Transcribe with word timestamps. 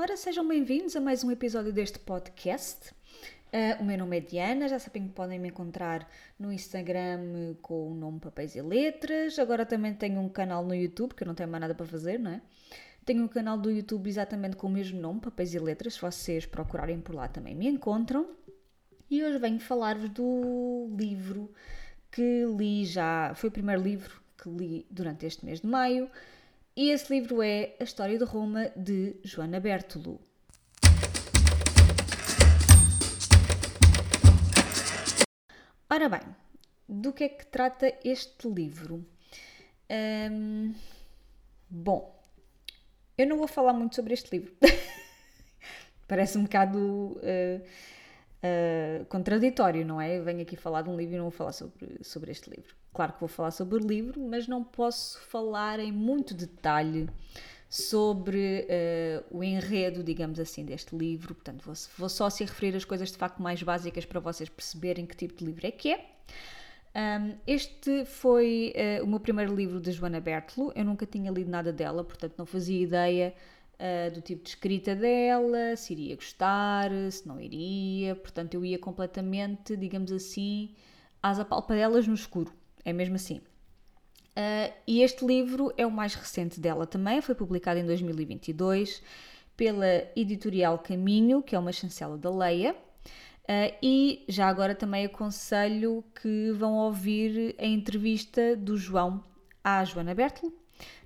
Ora, 0.00 0.16
sejam 0.16 0.46
bem-vindos 0.46 0.94
a 0.94 1.00
mais 1.00 1.24
um 1.24 1.30
episódio 1.32 1.72
deste 1.72 1.98
podcast. 1.98 2.92
Uh, 3.52 3.82
o 3.82 3.84
meu 3.84 3.98
nome 3.98 4.18
é 4.18 4.20
Diana, 4.20 4.68
já 4.68 4.78
sabem 4.78 5.08
que 5.08 5.12
podem 5.12 5.40
me 5.40 5.48
encontrar 5.48 6.08
no 6.38 6.52
Instagram 6.52 7.56
com 7.60 7.90
o 7.90 7.94
nome 7.96 8.20
Papéis 8.20 8.54
e 8.54 8.62
Letras. 8.62 9.40
Agora 9.40 9.66
também 9.66 9.92
tenho 9.92 10.20
um 10.20 10.28
canal 10.28 10.64
no 10.64 10.72
YouTube, 10.72 11.16
que 11.16 11.24
eu 11.24 11.26
não 11.26 11.34
tenho 11.34 11.48
mais 11.48 11.62
nada 11.62 11.74
para 11.74 11.84
fazer, 11.84 12.16
não 12.16 12.30
é? 12.30 12.40
Tenho 13.04 13.24
um 13.24 13.26
canal 13.26 13.58
do 13.58 13.72
YouTube 13.72 14.08
exatamente 14.08 14.54
com 14.54 14.68
o 14.68 14.70
mesmo 14.70 15.00
nome, 15.00 15.18
Papéis 15.18 15.52
e 15.52 15.58
Letras. 15.58 15.94
Se 15.94 16.00
vocês 16.00 16.46
procurarem 16.46 17.00
por 17.00 17.16
lá 17.16 17.26
também 17.26 17.56
me 17.56 17.66
encontram. 17.66 18.24
E 19.10 19.24
hoje 19.24 19.36
venho 19.38 19.58
falar-vos 19.58 20.10
do 20.10 20.94
livro 20.96 21.52
que 22.12 22.44
li 22.56 22.84
já. 22.84 23.34
Foi 23.34 23.48
o 23.48 23.52
primeiro 23.52 23.82
livro 23.82 24.22
que 24.40 24.48
li 24.48 24.86
durante 24.88 25.26
este 25.26 25.44
mês 25.44 25.60
de 25.60 25.66
maio. 25.66 26.08
E 26.80 26.90
esse 26.92 27.12
livro 27.12 27.42
é 27.42 27.74
A 27.80 27.82
História 27.82 28.16
de 28.16 28.24
Roma, 28.24 28.70
de 28.76 29.16
Joana 29.24 29.58
Bertolo. 29.58 30.20
Ora 35.90 36.08
bem, 36.08 36.20
do 36.88 37.12
que 37.12 37.24
é 37.24 37.28
que 37.30 37.46
trata 37.46 37.92
este 38.04 38.46
livro? 38.48 39.04
Hum, 40.30 40.72
bom, 41.68 42.16
eu 43.18 43.26
não 43.26 43.38
vou 43.38 43.48
falar 43.48 43.72
muito 43.72 43.96
sobre 43.96 44.14
este 44.14 44.30
livro. 44.38 44.54
Parece 46.06 46.38
um 46.38 46.44
bocado 46.44 46.78
uh, 46.78 47.66
uh, 48.42 49.04
contraditório, 49.06 49.84
não 49.84 50.00
é? 50.00 50.18
Eu 50.18 50.24
venho 50.24 50.42
aqui 50.42 50.56
falar 50.56 50.82
de 50.82 50.90
um 50.90 50.96
livro 50.96 51.14
e 51.14 51.18
não 51.18 51.24
vou 51.24 51.30
falar 51.30 51.52
sobre, 51.52 51.98
sobre 52.02 52.30
este 52.30 52.50
livro. 52.50 52.74
Claro 52.92 53.12
que 53.12 53.20
vou 53.20 53.28
falar 53.28 53.50
sobre 53.50 53.76
o 53.76 53.86
livro, 53.86 54.20
mas 54.20 54.46
não 54.48 54.64
posso 54.64 55.20
falar 55.20 55.78
em 55.78 55.92
muito 55.92 56.34
detalhe 56.34 57.08
sobre 57.68 58.66
uh, 58.66 59.36
o 59.36 59.44
enredo, 59.44 60.02
digamos 60.02 60.40
assim, 60.40 60.64
deste 60.64 60.96
livro. 60.96 61.34
Portanto, 61.34 61.62
vou, 61.64 61.74
vou, 61.98 62.08
só 62.08 62.30
se 62.30 62.44
referir 62.44 62.74
às 62.74 62.84
coisas 62.84 63.10
de 63.10 63.18
facto 63.18 63.42
mais 63.42 63.62
básicas 63.62 64.04
para 64.04 64.20
vocês 64.20 64.48
perceberem 64.48 65.06
que 65.06 65.16
tipo 65.16 65.34
de 65.34 65.44
livro 65.44 65.66
é 65.66 65.70
que 65.70 65.92
é. 65.92 66.06
Um, 66.96 67.36
este 67.46 68.06
foi 68.06 68.72
uh, 68.74 69.04
o 69.04 69.06
meu 69.06 69.20
primeiro 69.20 69.54
livro 69.54 69.78
de 69.80 69.92
Joana 69.92 70.20
Bertolo. 70.20 70.72
Eu 70.74 70.84
nunca 70.84 71.04
tinha 71.04 71.30
lido 71.30 71.50
nada 71.50 71.72
dela, 71.72 72.02
portanto, 72.02 72.34
não 72.38 72.46
fazia 72.46 72.80
ideia 72.80 73.34
uh, 73.78 74.12
do 74.12 74.20
tipo 74.20 74.42
de 74.42 74.50
escrita 74.50 74.94
dela, 74.94 75.76
se 75.76 75.92
iria 75.92 76.16
gostar, 76.16 76.90
se 77.10 77.26
não 77.26 77.40
iria. 77.40 78.14
Portanto, 78.14 78.54
eu 78.54 78.64
ia 78.64 78.78
completamente, 78.78 79.76
digamos 79.76 80.12
assim, 80.12 80.74
às 81.22 81.38
apalpadelas 81.38 82.06
no 82.06 82.14
escuro. 82.14 82.52
É 82.84 82.92
mesmo 82.92 83.16
assim. 83.16 83.38
Uh, 83.38 84.72
e 84.86 85.02
este 85.02 85.24
livro 85.26 85.72
é 85.76 85.86
o 85.86 85.90
mais 85.90 86.14
recente 86.14 86.60
dela 86.60 86.86
também, 86.86 87.20
foi 87.20 87.34
publicado 87.34 87.80
em 87.80 87.84
2022 87.84 89.02
pela 89.56 90.08
editorial 90.14 90.78
Caminho, 90.78 91.42
que 91.42 91.56
é 91.56 91.58
uma 91.58 91.72
chancela 91.72 92.16
da 92.16 92.30
Leia. 92.30 92.72
Uh, 92.72 93.74
e 93.82 94.24
já 94.28 94.46
agora 94.46 94.74
também 94.74 95.06
aconselho 95.06 96.04
que 96.22 96.52
vão 96.52 96.74
ouvir 96.74 97.56
a 97.58 97.66
entrevista 97.66 98.54
do 98.54 98.76
João 98.76 99.24
à 99.64 99.82
Joana 99.84 100.14
Bertel 100.14 100.52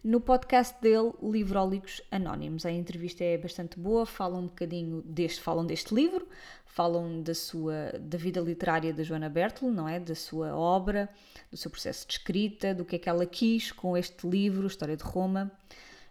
no 0.04 0.20
podcast 0.20 0.80
dele, 0.80 1.12
Livrólicos 1.22 2.02
Anónimos. 2.10 2.66
A 2.66 2.70
entrevista 2.70 3.22
é 3.22 3.38
bastante 3.38 3.78
boa, 3.78 4.04
falam 4.04 4.40
um 4.40 4.46
bocadinho 4.46 5.02
deste, 5.02 5.40
falam 5.40 5.64
deste 5.64 5.94
livro, 5.94 6.26
falam 6.64 7.22
da 7.22 7.34
sua 7.34 7.92
da 8.00 8.18
vida 8.18 8.40
literária 8.40 8.92
da 8.92 9.02
Joana 9.02 9.28
Bertel, 9.28 9.70
não 9.70 9.88
é? 9.88 10.00
Da 10.00 10.14
sua 10.14 10.56
obra, 10.56 11.08
do 11.50 11.56
seu 11.56 11.70
processo 11.70 12.06
de 12.06 12.14
escrita, 12.14 12.74
do 12.74 12.84
que 12.84 12.96
é 12.96 12.98
que 12.98 13.08
ela 13.08 13.26
quis 13.26 13.70
com 13.70 13.96
este 13.96 14.26
livro, 14.26 14.66
História 14.66 14.96
de 14.96 15.04
Roma. 15.04 15.52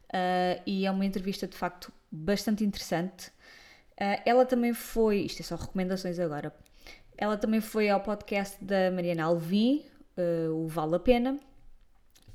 Uh, 0.08 0.62
e 0.66 0.86
é 0.86 0.92
uma 0.92 1.06
entrevista 1.06 1.48
de 1.48 1.56
facto 1.56 1.92
bastante 2.12 2.64
interessante. 2.64 3.28
Uh, 4.00 4.22
ela 4.26 4.46
também 4.46 4.74
foi, 4.74 5.20
isto 5.20 5.42
é 5.42 5.44
só 5.44 5.56
recomendações 5.56 6.20
agora, 6.20 6.54
ela 7.18 7.38
também 7.38 7.62
foi 7.62 7.90
ao 7.90 8.02
podcast 8.02 8.64
da 8.64 8.92
Mariana 8.92 9.26
Alvim, 9.26 9.86
uh, 10.18 10.54
o 10.54 10.68
Vale 10.68 10.96
a 10.96 11.00
Pena, 11.00 11.40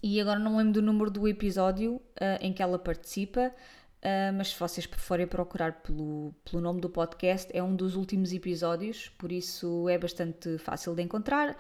e 0.06 0.20
agora 0.20 0.38
não 0.38 0.56
lembro 0.56 0.74
do 0.74 0.82
número 0.82 1.10
do 1.10 1.26
episódio 1.26 2.00
em 2.40 2.52
que 2.52 2.62
ela 2.62 2.78
participa, 2.78 3.52
Uh, 4.06 4.30
mas 4.36 4.50
se 4.50 4.60
vocês 4.60 4.86
forem 4.98 5.26
procurar 5.26 5.80
pelo, 5.82 6.32
pelo 6.44 6.62
nome 6.62 6.80
do 6.80 6.88
podcast, 6.88 7.50
é 7.52 7.60
um 7.60 7.74
dos 7.74 7.96
últimos 7.96 8.32
episódios, 8.32 9.08
por 9.18 9.32
isso 9.32 9.88
é 9.88 9.98
bastante 9.98 10.58
fácil 10.58 10.94
de 10.94 11.02
encontrar. 11.02 11.56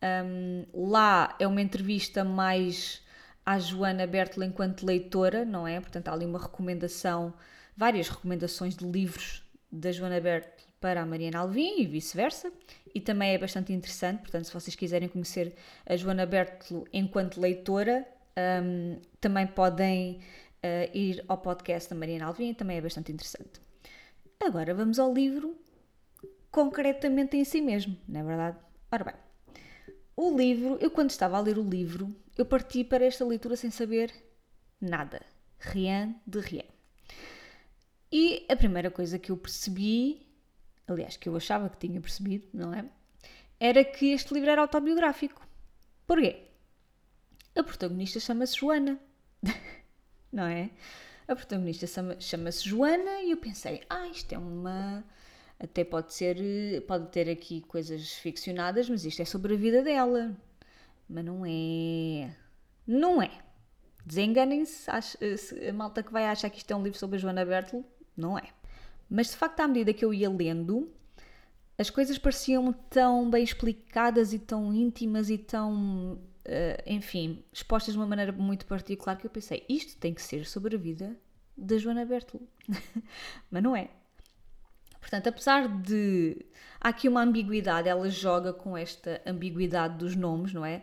Um, 0.00 0.64
lá 0.92 1.34
é 1.40 1.46
uma 1.46 1.60
entrevista 1.60 2.22
mais 2.22 3.02
à 3.44 3.58
Joana 3.58 4.06
Bertel 4.06 4.44
enquanto 4.44 4.86
leitora, 4.86 5.44
não 5.44 5.66
é? 5.66 5.80
Portanto, 5.80 6.06
há 6.06 6.12
ali 6.12 6.24
uma 6.24 6.38
recomendação, 6.38 7.34
várias 7.76 8.08
recomendações 8.08 8.76
de 8.76 8.86
livros 8.86 9.42
da 9.72 9.90
Joana 9.90 10.20
Bertel 10.20 10.67
para 10.80 11.02
a 11.02 11.06
Mariana 11.06 11.40
Alvim 11.40 11.80
e 11.80 11.86
vice-versa. 11.86 12.52
E 12.94 13.00
também 13.00 13.34
é 13.34 13.38
bastante 13.38 13.72
interessante, 13.72 14.20
portanto, 14.20 14.44
se 14.44 14.54
vocês 14.54 14.74
quiserem 14.74 15.08
conhecer 15.08 15.54
a 15.86 15.96
Joana 15.96 16.26
Bertel 16.26 16.84
enquanto 16.92 17.40
leitora, 17.40 18.06
um, 18.62 19.00
também 19.20 19.46
podem 19.46 20.20
uh, 20.62 20.96
ir 20.96 21.24
ao 21.28 21.38
podcast 21.38 21.90
da 21.90 21.96
Mariana 21.96 22.26
Alvim, 22.26 22.54
também 22.54 22.78
é 22.78 22.80
bastante 22.80 23.12
interessante. 23.12 23.60
Agora 24.40 24.72
vamos 24.74 24.98
ao 24.98 25.12
livro 25.12 25.56
concretamente 26.50 27.36
em 27.36 27.44
si 27.44 27.60
mesmo, 27.60 27.96
não 28.08 28.20
é 28.20 28.24
verdade? 28.24 28.58
Ora 28.90 29.04
bem, 29.04 29.14
o 30.16 30.36
livro, 30.36 30.78
eu 30.80 30.90
quando 30.90 31.10
estava 31.10 31.36
a 31.36 31.40
ler 31.40 31.58
o 31.58 31.62
livro, 31.62 32.14
eu 32.36 32.46
parti 32.46 32.84
para 32.84 33.04
esta 33.04 33.24
leitura 33.24 33.56
sem 33.56 33.70
saber 33.70 34.12
nada, 34.80 35.20
rien 35.58 36.16
de 36.26 36.40
rien. 36.40 36.64
E 38.10 38.46
a 38.48 38.56
primeira 38.56 38.90
coisa 38.90 39.18
que 39.18 39.30
eu 39.30 39.36
percebi, 39.36 40.26
aliás, 40.88 41.16
que 41.16 41.28
eu 41.28 41.36
achava 41.36 41.68
que 41.68 41.86
tinha 41.86 42.00
percebido, 42.00 42.48
não 42.52 42.72
é? 42.72 42.84
Era 43.60 43.84
que 43.84 44.12
este 44.12 44.32
livro 44.34 44.50
era 44.50 44.62
autobiográfico. 44.62 45.46
Porquê? 46.06 46.44
A 47.54 47.62
protagonista 47.62 48.20
chama-se 48.20 48.56
Joana. 48.56 48.98
não 50.32 50.44
é? 50.44 50.70
A 51.26 51.34
protagonista 51.34 51.86
chama-se 52.20 52.68
Joana 52.68 53.22
e 53.22 53.32
eu 53.32 53.36
pensei, 53.36 53.82
ah, 53.90 54.06
isto 54.06 54.32
é 54.32 54.38
uma. 54.38 55.04
Até 55.58 55.84
pode 55.84 56.14
ser. 56.14 56.36
Pode 56.86 57.08
ter 57.10 57.28
aqui 57.28 57.60
coisas 57.62 58.12
ficcionadas, 58.12 58.88
mas 58.88 59.04
isto 59.04 59.20
é 59.20 59.24
sobre 59.24 59.54
a 59.54 59.56
vida 59.56 59.82
dela. 59.82 60.36
Mas 61.08 61.24
não 61.24 61.44
é. 61.44 62.34
Não 62.86 63.20
é. 63.20 63.30
Desenganem-se, 64.06 64.88
a 64.90 65.72
malta 65.72 66.02
que 66.02 66.12
vai 66.12 66.26
achar 66.26 66.48
que 66.48 66.58
isto 66.58 66.70
é 66.70 66.76
um 66.76 66.82
livro 66.82 66.98
sobre 66.98 67.16
a 67.16 67.18
Joana 67.20 67.44
Bertel, 67.44 67.84
não 68.16 68.38
é. 68.38 68.48
Mas 69.08 69.30
de 69.30 69.36
facto, 69.36 69.60
à 69.60 69.68
medida 69.68 69.92
que 69.92 70.04
eu 70.04 70.12
ia 70.12 70.30
lendo, 70.30 70.90
as 71.78 71.90
coisas 71.90 72.18
pareciam 72.18 72.72
tão 72.90 73.30
bem 73.30 73.42
explicadas 73.42 74.32
e 74.32 74.38
tão 74.38 74.74
íntimas 74.74 75.30
e 75.30 75.38
tão 75.38 76.18
uh, 76.48 76.82
enfim, 76.86 77.44
expostas 77.52 77.94
de 77.94 78.00
uma 78.00 78.06
maneira 78.06 78.32
muito 78.32 78.66
particular 78.66 79.16
que 79.16 79.26
eu 79.26 79.30
pensei, 79.30 79.64
isto 79.68 79.96
tem 79.98 80.14
que 80.14 80.22
ser 80.22 80.46
sobre 80.46 80.76
a 80.76 80.78
vida 80.78 81.16
da 81.56 81.76
Joana 81.76 82.04
Bertolo. 82.04 82.48
Mas 83.50 83.62
não 83.62 83.76
é. 83.76 83.88
Portanto, 85.00 85.28
apesar 85.28 85.68
de. 85.68 86.44
Há 86.80 86.88
aqui 86.88 87.08
uma 87.08 87.22
ambiguidade, 87.22 87.88
ela 87.88 88.08
joga 88.08 88.52
com 88.52 88.76
esta 88.76 89.20
ambiguidade 89.26 89.96
dos 89.98 90.14
nomes, 90.14 90.52
não 90.52 90.64
é? 90.64 90.82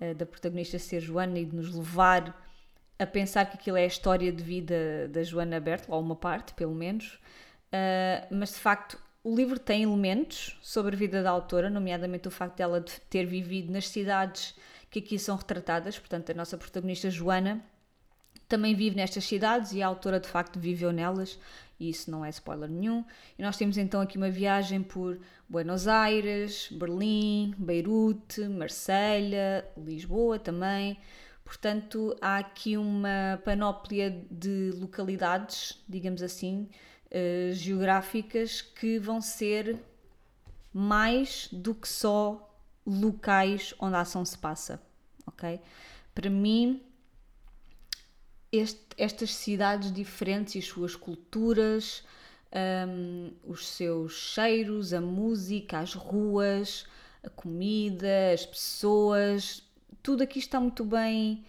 Uh, 0.00 0.14
da 0.14 0.26
protagonista 0.26 0.78
ser 0.78 1.00
Joana 1.00 1.38
e 1.38 1.44
de 1.44 1.54
nos 1.54 1.74
levar 1.74 2.42
a 2.98 3.06
pensar 3.06 3.46
que 3.46 3.56
aquilo 3.56 3.76
é 3.76 3.84
a 3.84 3.86
história 3.86 4.32
de 4.32 4.42
vida 4.42 5.08
da 5.08 5.22
Joana 5.22 5.58
Bertolo, 5.60 5.96
ou 5.96 6.02
uma 6.02 6.16
parte, 6.16 6.54
pelo 6.54 6.74
menos. 6.74 7.18
Uh, 7.74 8.26
mas 8.30 8.50
de 8.50 8.60
facto, 8.60 8.96
o 9.24 9.34
livro 9.34 9.58
tem 9.58 9.82
elementos 9.82 10.56
sobre 10.62 10.94
a 10.94 10.98
vida 10.98 11.22
da 11.24 11.30
autora, 11.30 11.68
nomeadamente 11.68 12.28
o 12.28 12.30
facto 12.30 12.58
dela 12.58 12.80
de 12.80 12.92
ter 13.10 13.26
vivido 13.26 13.72
nas 13.72 13.88
cidades 13.88 14.54
que 14.90 15.00
aqui 15.00 15.18
são 15.18 15.34
retratadas. 15.34 15.98
Portanto, 15.98 16.30
a 16.30 16.34
nossa 16.34 16.56
protagonista 16.56 17.10
Joana 17.10 17.64
também 18.46 18.74
vive 18.76 18.94
nestas 18.94 19.24
cidades 19.24 19.72
e 19.72 19.82
a 19.82 19.86
autora 19.88 20.20
de 20.20 20.28
facto 20.28 20.60
viveu 20.60 20.92
nelas, 20.92 21.38
e 21.80 21.88
isso 21.88 22.10
não 22.10 22.24
é 22.24 22.28
spoiler 22.28 22.68
nenhum. 22.68 23.04
E 23.36 23.42
nós 23.42 23.56
temos 23.56 23.76
então 23.76 24.00
aqui 24.00 24.16
uma 24.16 24.30
viagem 24.30 24.82
por 24.82 25.18
Buenos 25.48 25.88
Aires, 25.88 26.68
Berlim, 26.70 27.54
Beirute, 27.58 28.46
Marselha, 28.46 29.66
Lisboa 29.76 30.38
também. 30.38 30.98
Portanto, 31.44 32.16
há 32.20 32.38
aqui 32.38 32.76
uma 32.76 33.40
panóplia 33.44 34.24
de 34.30 34.70
localidades, 34.76 35.82
digamos 35.88 36.22
assim, 36.22 36.68
uh, 37.14 37.52
geográficas 37.54 38.60
que 38.60 38.98
vão 38.98 39.20
ser 39.20 39.78
mais 40.72 41.48
do 41.52 41.72
que 41.74 41.88
só 41.88 42.50
locais 42.84 43.72
onde 43.78 43.94
a 43.94 44.00
ação 44.00 44.24
se 44.24 44.36
passa, 44.36 44.82
ok? 45.26 45.60
Para 46.12 46.28
mim, 46.28 46.82
este, 48.52 48.80
estas 48.98 49.34
cidades 49.34 49.92
diferentes 49.92 50.56
e 50.56 50.58
as 50.58 50.64
suas 50.64 50.96
culturas, 50.96 52.04
um, 52.88 53.32
os 53.44 53.66
seus 53.68 54.12
cheiros, 54.12 54.92
a 54.92 55.00
música, 55.00 55.78
as 55.78 55.94
ruas, 55.94 56.86
a 57.22 57.30
comida, 57.30 58.32
as 58.32 58.44
pessoas, 58.44 59.62
tudo 60.02 60.22
aqui 60.22 60.38
está 60.38 60.60
muito 60.60 60.84
bem 60.84 61.44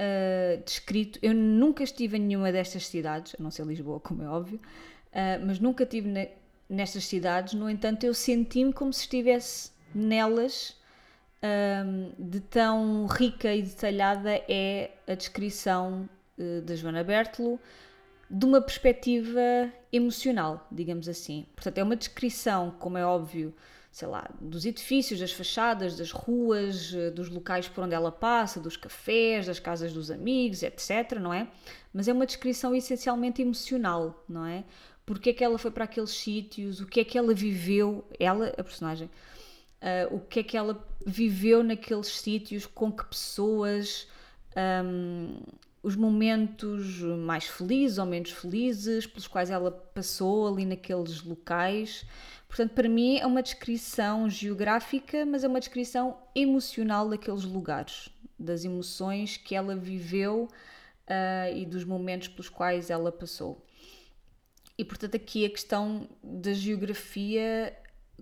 uh, 0.00 0.62
descrito. 0.64 1.18
Eu 1.20 1.34
nunca 1.34 1.82
estive 1.82 2.16
em 2.16 2.20
nenhuma 2.20 2.52
destas 2.52 2.86
cidades, 2.86 3.34
a 3.38 3.42
não 3.42 3.50
ser 3.50 3.66
Lisboa, 3.66 4.00
como 4.00 4.22
é 4.22 4.28
óbvio, 4.28 4.60
uh, 5.16 5.44
mas 5.44 5.58
nunca 5.58 5.84
estive 5.84 6.08
ne 6.08 6.28
nestas 6.68 7.06
cidades. 7.06 7.54
No 7.54 7.70
entanto, 7.70 8.04
eu 8.04 8.12
senti-me 8.12 8.72
como 8.72 8.92
se 8.92 9.02
estivesse 9.02 9.70
nelas. 9.94 10.76
Um, 11.42 12.12
de 12.18 12.40
tão 12.40 13.06
rica 13.06 13.54
e 13.54 13.62
detalhada 13.62 14.42
é 14.48 14.90
a 15.06 15.14
descrição 15.14 16.08
uh, 16.38 16.62
da 16.62 16.74
Joana 16.74 17.04
Bertolo 17.04 17.60
de 18.28 18.44
uma 18.44 18.60
perspectiva 18.60 19.40
emocional, 19.92 20.66
digamos 20.70 21.08
assim. 21.08 21.46
Portanto, 21.54 21.78
é 21.78 21.82
uma 21.82 21.96
descrição, 21.96 22.72
como 22.78 22.98
é 22.98 23.06
óbvio, 23.06 23.54
sei 23.90 24.08
lá, 24.08 24.28
dos 24.40 24.66
edifícios, 24.66 25.20
das 25.20 25.32
fachadas, 25.32 25.96
das 25.96 26.10
ruas, 26.10 26.92
eh, 26.92 27.10
dos 27.10 27.28
locais 27.28 27.68
por 27.68 27.84
onde 27.84 27.94
ela 27.94 28.10
passa, 28.12 28.60
dos 28.60 28.76
cafés, 28.76 29.46
das 29.46 29.60
casas 29.60 29.92
dos 29.92 30.10
amigos, 30.10 30.62
etc, 30.62 31.18
não 31.20 31.32
é? 31.32 31.48
Mas 31.94 32.08
é 32.08 32.12
uma 32.12 32.26
descrição 32.26 32.74
essencialmente 32.74 33.40
emocional, 33.40 34.22
não 34.28 34.44
é? 34.44 34.64
Porque 35.06 35.30
é 35.30 35.32
que 35.32 35.44
ela 35.44 35.56
foi 35.56 35.70
para 35.70 35.84
aqueles 35.84 36.10
sítios, 36.10 36.80
o 36.80 36.86
que 36.86 36.98
é 36.98 37.04
que 37.04 37.16
ela 37.16 37.32
viveu, 37.32 38.04
ela, 38.18 38.48
a 38.58 38.64
personagem, 38.64 39.08
uh, 39.80 40.14
o 40.14 40.18
que 40.20 40.40
é 40.40 40.42
que 40.42 40.56
ela 40.56 40.84
viveu 41.06 41.62
naqueles 41.62 42.08
sítios, 42.08 42.66
com 42.66 42.90
que 42.90 43.06
pessoas, 43.06 44.08
um, 44.84 45.38
os 45.80 45.94
momentos 45.94 47.00
mais 47.00 47.44
felizes 47.44 47.98
ou 47.98 48.06
menos 48.06 48.32
felizes 48.32 49.06
pelos 49.06 49.28
quais 49.28 49.48
ela 49.48 49.70
passou 49.70 50.48
ali 50.48 50.66
naqueles 50.66 51.22
locais. 51.22 52.04
Portanto, 52.48 52.72
para 52.72 52.88
mim 52.88 53.18
é 53.18 53.26
uma 53.26 53.42
descrição 53.42 54.28
geográfica, 54.28 55.24
mas 55.24 55.44
é 55.44 55.48
uma 55.48 55.60
descrição 55.60 56.18
emocional 56.34 57.08
daqueles 57.08 57.44
lugares, 57.44 58.08
das 58.36 58.64
emoções 58.64 59.36
que 59.36 59.54
ela 59.54 59.76
viveu 59.76 60.48
uh, 61.06 61.56
e 61.56 61.64
dos 61.64 61.84
momentos 61.84 62.26
pelos 62.26 62.48
quais 62.48 62.90
ela 62.90 63.12
passou. 63.12 63.65
E 64.78 64.84
portanto, 64.84 65.16
aqui 65.16 65.44
a 65.44 65.50
questão 65.50 66.08
da 66.22 66.52
geografia, 66.52 67.76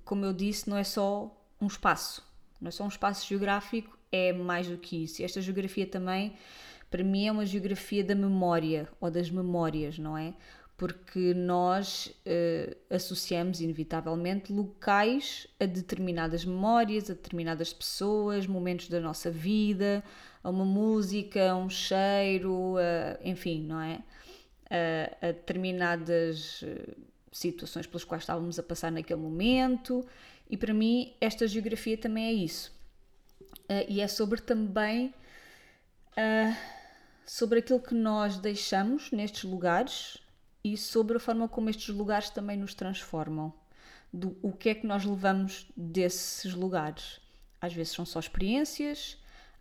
como 0.05 0.25
eu 0.25 0.33
disse, 0.33 0.69
não 0.71 0.77
é 0.77 0.85
só 0.85 1.35
um 1.61 1.67
espaço, 1.67 2.23
não 2.61 2.69
é 2.69 2.71
só 2.71 2.85
um 2.85 2.89
espaço 2.89 3.27
geográfico, 3.27 3.99
é 4.13 4.33
mais 4.33 4.69
do 4.69 4.79
que 4.79 5.03
isso. 5.03 5.23
Esta 5.23 5.41
geografia 5.41 5.87
também, 5.87 6.35
para 6.91 7.03
mim, 7.03 7.27
é 7.27 7.33
uma 7.33 7.45
geografia 7.45 8.05
da 8.05 8.15
memória 8.15 8.89
ou 9.01 9.11
das 9.11 9.31
memórias, 9.31 9.99
não 9.99 10.17
é? 10.17 10.35
porque 10.77 11.33
nós 11.35 12.07
uh, 12.07 12.77
associamos 12.91 13.61
inevitavelmente 13.61 14.53
locais 14.53 15.47
a 15.61 15.67
determinadas 15.67 16.45
memórias, 16.45 17.09
a 17.09 17.15
determinadas 17.15 17.73
pessoas, 17.73 18.47
momentos 18.47 18.89
da 18.89 19.01
nossa 19.01 19.31
vida, 19.31 20.03
a 20.43 20.51
uma 20.51 20.65
música, 20.65 21.53
a 21.53 21.57
um 21.57 21.71
cheiro, 21.71 22.75
enfim, 23.23 23.63
não 23.63 23.81
é? 23.81 24.01
A 25.21 25.27
determinadas 25.27 26.63
eh, 26.65 26.95
situações 27.31 27.87
pelas 27.87 28.05
quais 28.05 28.23
estávamos 28.23 28.59
a 28.59 28.63
passar 28.63 28.91
naquele 28.91 29.21
momento. 29.21 30.05
E 30.49 30.57
para 30.57 30.75
mim, 30.75 31.15
esta 31.21 31.47
geografia 31.47 31.97
também 31.97 32.27
é 32.27 32.33
isso. 32.33 32.73
Uh, 33.69 33.85
e 33.89 34.01
é 34.01 34.09
sobre 34.09 34.41
também 34.41 35.15
uh, 36.13 36.57
sobre 37.25 37.61
aquilo 37.61 37.81
que 37.81 37.95
nós 37.95 38.37
deixamos 38.39 39.11
nestes 39.11 39.45
lugares 39.45 40.19
e 40.63 40.77
sobre 40.77 41.17
a 41.17 41.21
forma 41.21 41.49
como 41.49 41.71
estes 41.71 41.89
lugares 41.89 42.31
também 42.31 42.57
nos 42.57 42.75
transformam. 42.75 43.53
Do, 44.13 44.37
o 44.43 44.53
que 44.53 44.69
é 44.69 44.75
que 44.75 44.87
nós 44.87 45.05
levamos 45.05 45.67
desses 45.77 46.55
lugares? 46.55 47.21
Às 47.61 47.73
vezes 47.73 47.93
são 47.93 48.05
só 48.05 48.21
experiências, 48.21 49.17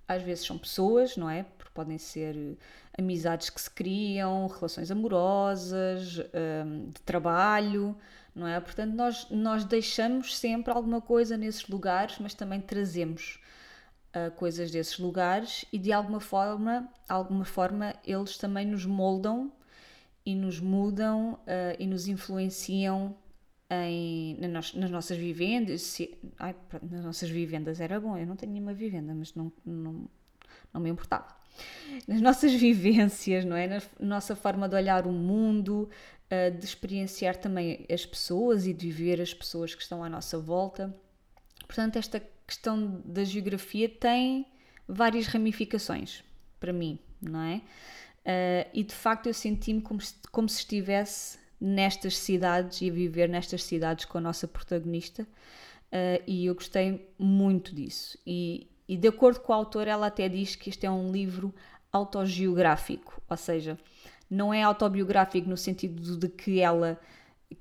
às 0.07 0.21
vezes 0.21 0.45
são 0.45 0.57
pessoas, 0.57 1.17
não 1.17 1.29
é? 1.29 1.43
Porque 1.57 1.71
podem 1.73 1.97
ser 1.97 2.35
eh, 2.35 2.55
amizades 2.97 3.49
que 3.49 3.59
se 3.61 3.69
criam, 3.69 4.47
relações 4.47 4.91
amorosas, 4.91 6.19
um, 6.65 6.89
de 6.89 7.01
trabalho, 7.01 7.95
não 8.35 8.47
é? 8.47 8.59
Portanto, 8.59 8.93
nós, 8.93 9.27
nós 9.29 9.63
deixamos 9.63 10.37
sempre 10.37 10.73
alguma 10.73 11.01
coisa 11.01 11.37
nesses 11.37 11.67
lugares, 11.67 12.17
mas 12.19 12.33
também 12.33 12.59
trazemos 12.61 13.39
uh, 14.15 14.31
coisas 14.31 14.71
desses 14.71 14.97
lugares 14.99 15.65
e 15.71 15.77
de 15.77 15.91
alguma 15.91 16.19
forma, 16.19 16.89
alguma 17.07 17.45
forma 17.45 17.95
eles 18.05 18.37
também 18.37 18.65
nos 18.65 18.85
moldam 18.85 19.51
e 20.25 20.35
nos 20.35 20.59
mudam 20.59 21.33
uh, 21.33 21.75
e 21.79 21.85
nos 21.85 22.07
influenciam 22.07 23.15
em, 23.87 24.37
nas, 24.47 24.73
nossas 24.73 25.17
vivendas. 25.17 25.81
Se, 25.81 26.17
ai, 26.37 26.55
nas 26.81 27.03
nossas 27.03 27.29
vivendas 27.29 27.79
era 27.79 27.99
bom, 27.99 28.17
eu 28.17 28.25
não 28.25 28.35
tenho 28.35 28.51
nenhuma 28.51 28.73
vivenda, 28.73 29.13
mas 29.13 29.33
não, 29.33 29.51
não, 29.65 30.07
não 30.73 30.81
me 30.81 30.89
importava. 30.89 31.27
Nas 32.07 32.21
nossas 32.21 32.53
vivências, 32.55 33.45
não 33.45 33.55
é? 33.55 33.67
Na 33.67 33.81
nossa 33.99 34.35
forma 34.35 34.67
de 34.67 34.75
olhar 34.75 35.05
o 35.07 35.11
mundo, 35.11 35.89
uh, 36.25 36.57
de 36.57 36.65
experienciar 36.65 37.35
também 37.35 37.85
as 37.91 38.05
pessoas 38.05 38.65
e 38.65 38.73
de 38.73 38.89
viver 38.89 39.21
as 39.21 39.33
pessoas 39.33 39.75
que 39.75 39.81
estão 39.81 40.03
à 40.03 40.09
nossa 40.09 40.37
volta. 40.37 40.95
Portanto, 41.67 41.97
esta 41.97 42.21
questão 42.45 43.01
da 43.05 43.23
geografia 43.23 43.87
tem 43.89 44.45
várias 44.87 45.27
ramificações 45.27 46.23
para 46.59 46.73
mim, 46.73 46.99
não 47.21 47.41
é? 47.41 47.61
Uh, 48.25 48.69
e 48.73 48.83
de 48.83 48.93
facto 48.95 49.27
eu 49.27 49.33
senti-me 49.33 49.81
como, 49.81 49.99
como 50.31 50.47
se 50.47 50.59
estivesse 50.59 51.37
nestas 51.65 52.17
cidades 52.17 52.81
e 52.81 52.89
a 52.89 52.93
viver 52.93 53.29
nestas 53.29 53.63
cidades 53.63 54.03
com 54.03 54.17
a 54.17 54.21
nossa 54.21 54.45
protagonista 54.45 55.23
uh, 55.23 56.21
e 56.27 56.45
eu 56.45 56.55
gostei 56.55 57.09
muito 57.17 57.73
disso. 57.73 58.17
E, 58.27 58.67
e 58.85 58.97
de 58.97 59.07
acordo 59.07 59.39
com 59.39 59.53
a 59.53 59.55
autora, 59.55 59.91
ela 59.91 60.07
até 60.07 60.27
diz 60.27 60.57
que 60.57 60.69
este 60.69 60.85
é 60.85 60.91
um 60.91 61.09
livro 61.09 61.55
autogeográfico, 61.89 63.21
ou 63.29 63.37
seja, 63.37 63.79
não 64.29 64.53
é 64.53 64.61
autobiográfico 64.61 65.49
no 65.49 65.55
sentido 65.55 66.17
de 66.17 66.27
que 66.27 66.59
ela 66.59 66.99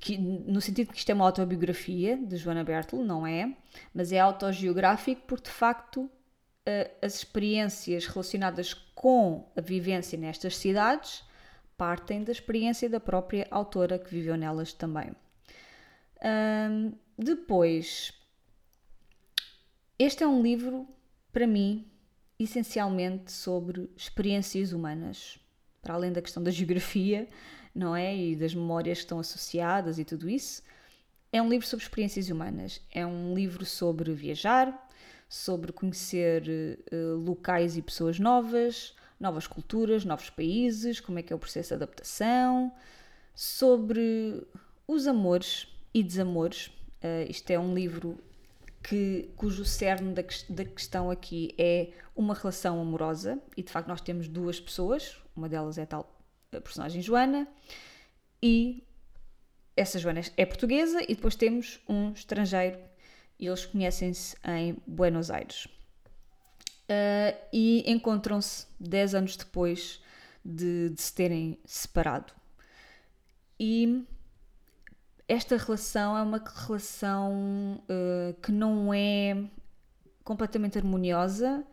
que, 0.01 0.17
no 0.17 0.61
sentido 0.61 0.91
que 0.91 0.99
isto 0.99 1.11
é 1.11 1.15
uma 1.15 1.27
autobiografia 1.27 2.17
de 2.17 2.39
Joana 2.39 2.65
Bertel, 2.65 3.05
não 3.05 3.27
é, 3.27 3.55
mas 3.95 4.11
é 4.11 4.19
autogeográfico 4.19 5.21
porque 5.27 5.51
de 5.51 5.55
facto 5.55 6.11
as 7.03 7.17
experiências 7.17 8.07
relacionadas 8.07 8.73
com 8.95 9.47
a 9.55 9.61
vivência 9.61 10.19
nestas 10.19 10.57
cidades 10.57 11.23
partem 11.83 12.23
da 12.23 12.31
experiência 12.31 12.89
da 12.89 13.01
própria 13.01 13.45
autora 13.51 13.99
que 13.99 14.09
viveu 14.09 14.37
nelas 14.37 14.73
também. 14.73 15.11
Um, 16.71 16.93
depois, 17.19 18.13
este 19.99 20.23
é 20.23 20.29
um 20.29 20.41
livro, 20.41 20.87
para 21.33 21.45
mim, 21.45 21.91
essencialmente 22.39 23.33
sobre 23.33 23.91
experiências 23.97 24.73
humanas, 24.73 25.41
para 25.83 25.95
além 25.95 26.13
da 26.13 26.23
questão 26.23 26.41
da 26.41 26.53
geografia, 26.53 27.27
não 27.75 27.97
é? 27.97 28.17
E 28.17 28.37
das 28.37 28.55
memórias 28.55 28.99
que 28.99 29.05
estão 29.05 29.19
associadas 29.19 29.99
e 29.99 30.05
tudo 30.05 30.31
isso. 30.31 30.63
É 31.33 31.43
um 31.43 31.49
livro 31.49 31.67
sobre 31.67 31.85
experiências 31.85 32.31
humanas. 32.31 32.81
É 32.93 33.05
um 33.05 33.35
livro 33.35 33.67
sobre 33.67 34.15
viajar, 34.15 34.89
sobre 35.29 35.73
conhecer 35.73 36.45
uh, 36.93 37.17
locais 37.17 37.77
e 37.77 37.83
pessoas 37.83 38.21
novas, 38.21 38.95
novas 39.23 39.47
culturas, 39.47 40.05
novos 40.05 40.29
países, 40.29 40.99
como 40.99 41.19
é 41.19 41.23
que 41.23 41.33
é 41.33 41.37
o 41.37 41.39
processo 41.39 41.69
de 41.69 41.75
adaptação, 41.75 42.73
sobre 43.35 44.45
os 44.87 45.07
amores 45.07 45.69
e 45.95 46.03
desamores. 46.03 46.67
Uh, 46.67 47.31
isto 47.31 47.49
é 47.51 47.59
um 47.59 47.73
livro 47.73 48.19
que, 48.83 49.31
cujo 49.37 49.65
cerne 49.65 50.13
da, 50.13 50.23
da 50.51 50.65
questão 50.65 51.09
aqui 51.09 51.55
é 51.57 51.91
uma 52.17 52.35
relação 52.35 52.81
amorosa, 52.81 53.41
e 53.57 53.63
de 53.63 53.71
facto 53.71 53.87
nós 53.87 54.01
temos 54.01 54.27
duas 54.27 54.61
pessoas, 54.61 55.17
uma 55.37 55.49
delas 55.49 55.79
é 55.79 55.83
a 55.83 55.87
tal 55.87 56.19
a 56.53 56.61
personagem 56.61 57.01
Joana, 57.01 57.49
e 58.43 58.85
essa 59.75 59.99
Joana 59.99 60.21
é 60.37 60.45
portuguesa, 60.45 61.01
e 61.05 61.15
depois 61.15 61.35
temos 61.37 61.81
um 61.89 62.13
estrangeiro 62.13 62.79
e 63.39 63.47
eles 63.47 63.65
conhecem-se 63.65 64.37
em 64.45 64.77
Buenos 64.87 65.31
Aires. 65.31 65.67
Uh, 66.93 67.39
e 67.53 67.91
encontram-se 67.91 68.67
10 68.79 69.15
anos 69.15 69.37
depois 69.37 70.03
de, 70.45 70.91
de, 70.91 71.01
se 71.01 71.15
terem 71.15 71.59
separado. 71.65 72.33
E 73.59 74.05
esta 75.27 75.57
relação 75.57 76.17
é 76.17 76.23
uma 76.23 76.43
relação 76.67 77.83
uh, 77.85 78.35
que 78.43 78.53
não 78.53 78.93
é 78.93 79.45
completamente 80.25 80.77
harmoniosa, 80.77 81.65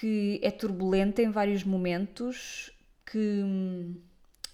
que 0.00 0.40
é 0.42 0.50
turbulenta 0.50 1.20
em 1.20 1.30
vários 1.30 1.64
momentos, 1.64 2.70
que 3.04 3.42
hum, 3.44 4.00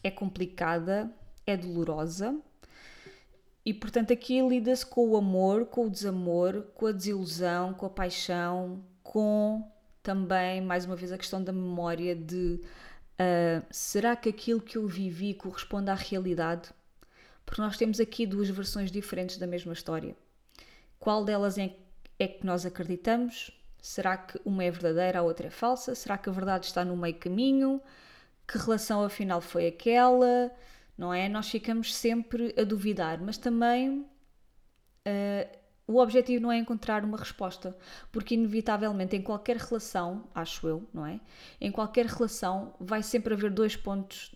é 0.02 0.10
complicada, 0.10 1.12
é 1.46 1.56
dolorosa 1.56 2.34
e 3.68 3.74
portanto 3.74 4.14
aqui 4.14 4.40
lida-se 4.40 4.86
com 4.86 5.10
o 5.10 5.14
amor, 5.14 5.66
com 5.66 5.88
o 5.88 5.90
desamor, 5.90 6.62
com 6.74 6.86
a 6.86 6.92
desilusão, 6.92 7.74
com 7.74 7.84
a 7.84 7.90
paixão, 7.90 8.82
com 9.08 9.66
também, 10.02 10.60
mais 10.60 10.84
uma 10.84 10.94
vez, 10.94 11.10
a 11.10 11.16
questão 11.16 11.42
da 11.42 11.50
memória 11.50 12.14
de 12.14 12.60
uh, 13.18 13.64
será 13.70 14.14
que 14.14 14.28
aquilo 14.28 14.60
que 14.60 14.76
eu 14.76 14.86
vivi 14.86 15.32
corresponde 15.32 15.90
à 15.90 15.94
realidade? 15.94 16.68
Porque 17.46 17.62
nós 17.62 17.78
temos 17.78 17.98
aqui 18.00 18.26
duas 18.26 18.50
versões 18.50 18.90
diferentes 18.90 19.38
da 19.38 19.46
mesma 19.46 19.72
história. 19.72 20.14
Qual 21.00 21.24
delas 21.24 21.56
é, 21.56 21.74
é 22.18 22.28
que 22.28 22.44
nós 22.44 22.66
acreditamos? 22.66 23.50
Será 23.80 24.18
que 24.18 24.38
uma 24.44 24.62
é 24.62 24.70
verdadeira, 24.70 25.20
a 25.20 25.22
outra 25.22 25.46
é 25.46 25.50
falsa? 25.50 25.94
Será 25.94 26.18
que 26.18 26.28
a 26.28 26.32
verdade 26.32 26.66
está 26.66 26.84
no 26.84 26.94
meio 26.94 27.14
caminho? 27.14 27.80
Que 28.46 28.58
relação 28.58 29.02
afinal 29.02 29.40
foi 29.40 29.68
aquela? 29.68 30.52
Não 30.98 31.14
é? 31.14 31.30
Nós 31.30 31.48
ficamos 31.48 31.94
sempre 31.94 32.54
a 32.58 32.64
duvidar, 32.64 33.18
mas 33.22 33.38
também 33.38 34.00
uh, 34.00 35.57
o 35.88 35.98
objetivo 35.98 36.42
não 36.42 36.52
é 36.52 36.58
encontrar 36.58 37.02
uma 37.02 37.16
resposta, 37.16 37.74
porque 38.12 38.34
inevitavelmente 38.34 39.16
em 39.16 39.22
qualquer 39.22 39.56
relação, 39.56 40.24
acho 40.34 40.68
eu, 40.68 40.86
não 40.92 41.06
é? 41.06 41.18
Em 41.58 41.72
qualquer 41.72 42.04
relação 42.04 42.74
vai 42.78 43.02
sempre 43.02 43.32
haver 43.32 43.50
dois 43.50 43.74
pontos, 43.74 44.30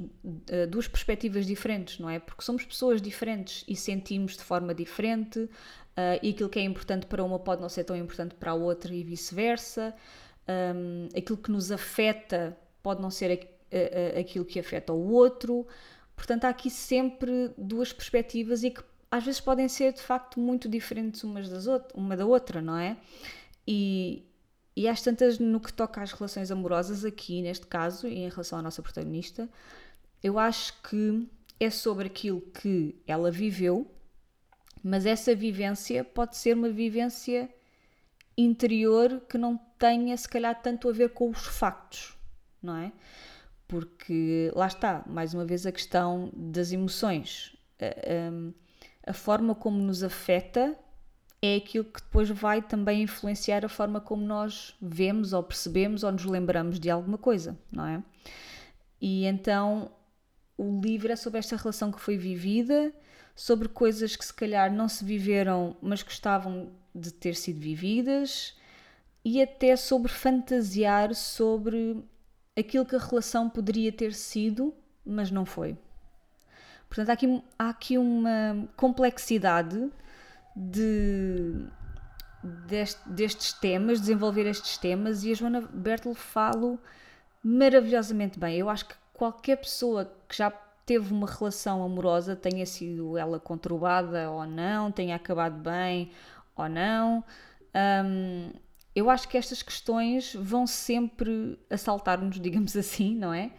eh, 0.49 0.66
duas 0.66 0.88
perspectivas 0.88 1.44
diferentes, 1.44 1.99
não 1.99 2.09
é? 2.09 2.18
Porque 2.18 2.42
somos 2.42 2.64
pessoas 2.64 3.02
diferentes 3.02 3.64
e 3.68 3.76
sentimos 3.76 4.35
de 4.35 4.42
forma 4.42 4.75
diferente, 4.75 5.40
uh, 5.40 6.18
e 6.23 6.30
aquilo 6.30 6.49
que 6.49 6.59
é 6.59 6.62
importante 6.62 7.06
para 7.06 7.23
uma 7.23 7.38
pode 7.38 7.61
não 7.61 7.68
ser 7.68 7.85
tão 7.85 7.97
importante 7.97 8.35
para 8.35 8.52
a 8.52 8.54
outra 8.54 8.94
e 8.94 9.04
vice-versa. 9.04 9.94
Um, 10.49 11.09
aquilo 11.16 11.37
que 11.37 11.50
nos 11.50 11.71
afeta 11.71 12.56
pode 12.82 13.00
não 13.00 13.11
ser 13.11 13.49
aquilo 14.18 14.44
que 14.44 14.59
afeta 14.59 14.92
o 14.92 15.12
outro. 15.12 15.66
Portanto, 16.16 16.44
há 16.44 16.49
aqui 16.49 16.71
sempre 16.71 17.50
duas 17.56 17.92
perspectivas 17.92 18.62
e 18.62 18.71
que 18.71 18.82
às 19.12 19.23
vezes 19.23 19.40
podem 19.42 19.69
ser 19.69 19.92
de 19.92 20.00
facto 20.00 20.40
muito 20.40 20.66
diferentes 20.66 21.23
umas 21.23 21.47
das 21.47 21.66
outras, 21.66 21.92
uma 21.95 22.16
da 22.16 22.25
outra, 22.25 22.62
não 22.62 22.78
é? 22.78 22.97
E, 23.69 24.25
e 24.75 24.88
às 24.88 25.02
tantas, 25.02 25.38
no 25.38 25.61
que 25.61 25.71
toca 25.71 26.00
às 26.00 26.12
relações 26.12 26.50
amorosas, 26.50 27.04
aqui 27.04 27.42
neste 27.42 27.66
caso, 27.66 28.09
e 28.09 28.21
em 28.21 28.31
relação 28.31 28.59
à 28.59 28.62
nossa 28.62 28.81
protagonista, 28.81 29.47
eu 30.23 30.38
acho 30.38 30.81
que 30.83 31.28
é 31.61 31.69
sobre 31.69 32.07
aquilo 32.07 32.40
que 32.40 32.97
ela 33.07 33.31
viveu, 33.31 33.87
mas 34.83 35.04
essa 35.04 35.35
vivência 35.35 36.02
pode 36.02 36.38
ser 36.38 36.57
uma 36.57 36.71
vivência 36.71 37.50
interior 38.35 39.21
que 39.28 39.37
não 39.37 39.59
tenha, 39.78 40.16
se 40.16 40.26
calhar, 40.26 40.59
tanto 40.62 40.88
a 40.88 40.92
ver 40.92 41.11
com 41.11 41.28
os 41.28 41.47
factos, 41.47 42.16
não 42.62 42.78
é? 42.78 42.90
Porque 43.69 44.50
lá 44.54 44.69
está, 44.69 45.04
mais 45.07 45.35
uma 45.35 45.45
vez, 45.45 45.66
a 45.66 45.73
questão 45.73 46.31
das 46.35 46.73
emoções. 46.73 47.54
Um, 48.33 48.54
a 49.06 49.12
forma 49.12 49.54
como 49.54 49.78
nos 49.78 50.02
afeta 50.02 50.76
é 51.40 51.56
aquilo 51.56 51.85
que 51.85 52.00
depois 52.00 52.30
vai 52.30 52.62
também 52.62 53.02
influenciar 53.02 53.64
a 53.64 53.68
forma 53.68 54.00
como 54.00 54.25
nós 54.25 54.76
vemos 54.80 55.32
ou 55.32 55.42
percebemos 55.42 56.04
ou 56.04 56.12
nos 56.12 56.25
lembramos 56.25 56.78
de 56.78 56.88
alguma 56.88 57.18
coisa, 57.18 57.59
não 57.71 57.85
é? 57.85 58.02
E 59.00 59.25
então 59.25 59.90
o 60.56 60.80
livro 60.80 61.11
é 61.11 61.16
sobre 61.16 61.40
esta 61.40 61.56
relação 61.56 61.90
que 61.90 62.00
foi 62.00 62.16
vivida, 62.16 62.92
sobre 63.35 63.68
coisas 63.68 64.14
que 64.14 64.25
se 64.25 64.32
calhar 64.32 64.73
não 64.73 64.88
se 64.88 65.04
viveram, 65.04 65.76
mas 65.82 66.02
gostavam 66.02 66.71
de 66.94 67.12
ter 67.12 67.35
sido 67.35 67.59
vividas, 67.59 68.56
e 69.25 69.42
até 69.42 69.75
sobre 69.76 70.12
fantasiar 70.12 71.14
sobre 71.14 72.04
aquilo 72.56 72.85
que 72.85 72.97
a 72.97 72.99
relação 72.99 73.49
poderia 73.49 73.90
ter 73.90 74.12
sido, 74.12 74.75
mas 75.04 75.30
não 75.30 75.44
foi. 75.44 75.76
Portanto, 76.92 77.08
há 77.08 77.12
aqui, 77.14 77.42
há 77.58 77.68
aqui 77.70 77.96
uma 77.96 78.68
complexidade 78.76 79.90
de, 80.54 81.64
deste, 82.66 83.08
destes 83.08 83.54
temas, 83.54 83.99
desenvolver 83.99 84.44
estes 84.44 84.76
temas, 84.76 85.25
e 85.25 85.32
a 85.32 85.34
Joana 85.34 85.62
Bertel 85.62 86.14
fala 86.14 86.78
maravilhosamente 87.42 88.38
bem. 88.38 88.58
Eu 88.58 88.68
acho 88.68 88.84
que 88.88 88.94
qualquer 89.14 89.56
pessoa 89.56 90.04
que 90.28 90.37
já 90.37 90.50
teve 90.84 91.14
uma 91.14 91.26
relação 91.26 91.82
amorosa, 91.82 92.37
tenha 92.37 92.66
sido 92.66 93.16
ela 93.16 93.40
conturbada 93.40 94.30
ou 94.30 94.44
não, 94.44 94.92
tenha 94.92 95.16
acabado 95.16 95.56
bem 95.62 96.11
ou 96.54 96.68
não, 96.68 97.25
hum, 98.04 98.50
eu 98.94 99.08
acho 99.08 99.26
que 99.30 99.38
estas 99.38 99.62
questões 99.62 100.34
vão 100.34 100.66
sempre 100.66 101.58
assaltar-nos, 101.70 102.37
digamos 102.42 102.76
assim, 102.76 103.16
não 103.16 103.32
é? 103.32 103.50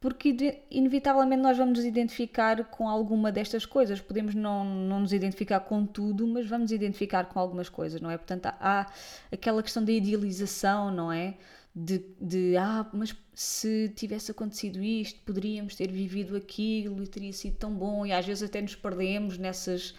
Porque 0.00 0.62
inevitavelmente 0.70 1.42
nós 1.42 1.56
vamos 1.56 1.78
nos 1.78 1.86
identificar 1.86 2.64
com 2.66 2.88
alguma 2.88 3.32
destas 3.32 3.64
coisas. 3.64 4.00
Podemos 4.00 4.34
não, 4.34 4.64
não 4.64 5.00
nos 5.00 5.12
identificar 5.12 5.60
com 5.60 5.86
tudo, 5.86 6.26
mas 6.26 6.46
vamos 6.46 6.70
identificar 6.70 7.24
com 7.26 7.40
algumas 7.40 7.68
coisas, 7.68 8.00
não 8.00 8.10
é? 8.10 8.16
Portanto, 8.16 8.46
há 8.46 8.90
aquela 9.32 9.62
questão 9.62 9.82
da 9.84 9.92
idealização, 9.92 10.90
não 10.90 11.10
é? 11.10 11.36
De, 11.74 12.04
de, 12.20 12.56
ah, 12.56 12.88
mas 12.92 13.14
se 13.34 13.90
tivesse 13.94 14.30
acontecido 14.30 14.82
isto, 14.82 15.20
poderíamos 15.22 15.74
ter 15.74 15.90
vivido 15.90 16.36
aquilo 16.36 17.02
e 17.02 17.06
teria 17.06 17.32
sido 17.32 17.56
tão 17.56 17.74
bom, 17.74 18.06
e 18.06 18.12
às 18.12 18.24
vezes 18.24 18.42
até 18.42 18.62
nos 18.62 18.74
perdemos 18.74 19.36
nessas, 19.36 19.94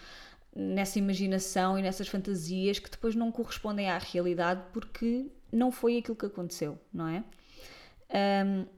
nessa 0.54 0.98
imaginação 0.98 1.78
e 1.78 1.82
nessas 1.82 2.08
fantasias 2.08 2.78
que 2.80 2.90
depois 2.90 3.14
não 3.14 3.30
correspondem 3.30 3.88
à 3.88 3.98
realidade 3.98 4.62
porque 4.72 5.26
não 5.52 5.70
foi 5.70 5.98
aquilo 5.98 6.16
que 6.16 6.26
aconteceu, 6.26 6.78
não 6.92 7.06
é? 7.08 7.24
Um, 8.44 8.77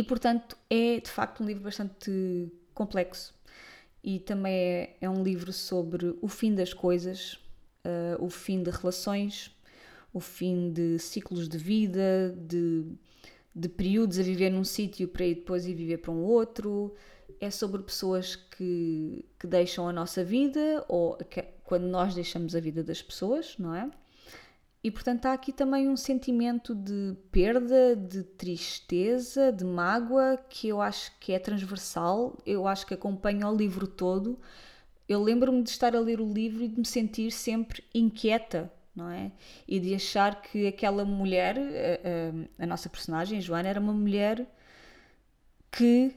e 0.00 0.02
portanto 0.02 0.56
é 0.70 0.98
de 0.98 1.10
facto 1.10 1.42
um 1.42 1.46
livro 1.46 1.62
bastante 1.62 2.50
complexo 2.72 3.34
e 4.02 4.18
também 4.18 4.54
é, 4.54 4.96
é 5.02 5.10
um 5.10 5.22
livro 5.22 5.52
sobre 5.52 6.16
o 6.22 6.26
fim 6.26 6.54
das 6.54 6.72
coisas, 6.72 7.34
uh, 7.84 8.24
o 8.24 8.30
fim 8.30 8.62
de 8.62 8.70
relações, 8.70 9.54
o 10.10 10.18
fim 10.18 10.72
de 10.72 10.98
ciclos 10.98 11.46
de 11.46 11.58
vida, 11.58 12.34
de, 12.34 12.86
de 13.54 13.68
períodos 13.68 14.18
a 14.18 14.22
viver 14.22 14.48
num 14.48 14.64
sítio 14.64 15.06
para 15.06 15.26
ir 15.26 15.34
depois 15.34 15.66
ir 15.66 15.74
viver 15.74 15.98
para 15.98 16.12
um 16.12 16.22
outro. 16.22 16.94
É 17.38 17.50
sobre 17.50 17.82
pessoas 17.82 18.36
que, 18.36 19.26
que 19.38 19.46
deixam 19.46 19.86
a 19.86 19.92
nossa 19.92 20.24
vida 20.24 20.82
ou 20.88 21.14
que, 21.16 21.42
quando 21.62 21.84
nós 21.84 22.14
deixamos 22.14 22.56
a 22.56 22.60
vida 22.60 22.82
das 22.82 23.02
pessoas, 23.02 23.54
não 23.58 23.74
é? 23.74 23.90
E 24.82 24.90
portanto 24.90 25.26
há 25.26 25.34
aqui 25.34 25.52
também 25.52 25.88
um 25.88 25.96
sentimento 25.96 26.74
de 26.74 27.14
perda, 27.30 27.94
de 27.94 28.22
tristeza, 28.22 29.52
de 29.52 29.64
mágoa, 29.64 30.38
que 30.48 30.68
eu 30.68 30.80
acho 30.80 31.12
que 31.20 31.32
é 31.32 31.38
transversal, 31.38 32.38
eu 32.46 32.66
acho 32.66 32.86
que 32.86 32.94
acompanha 32.94 33.46
o 33.46 33.54
livro 33.54 33.86
todo. 33.86 34.38
Eu 35.06 35.22
lembro-me 35.22 35.62
de 35.62 35.68
estar 35.70 35.94
a 35.94 36.00
ler 36.00 36.20
o 36.20 36.32
livro 36.32 36.64
e 36.64 36.68
de 36.68 36.78
me 36.78 36.86
sentir 36.86 37.30
sempre 37.30 37.84
inquieta, 37.92 38.72
não 38.96 39.10
é? 39.10 39.32
E 39.68 39.78
de 39.78 39.94
achar 39.94 40.40
que 40.40 40.66
aquela 40.66 41.04
mulher, 41.04 41.58
a, 41.58 42.60
a, 42.60 42.64
a 42.64 42.66
nossa 42.66 42.88
personagem, 42.88 43.40
Joana, 43.40 43.68
era 43.68 43.80
uma 43.80 43.92
mulher 43.92 44.46
que 45.70 46.14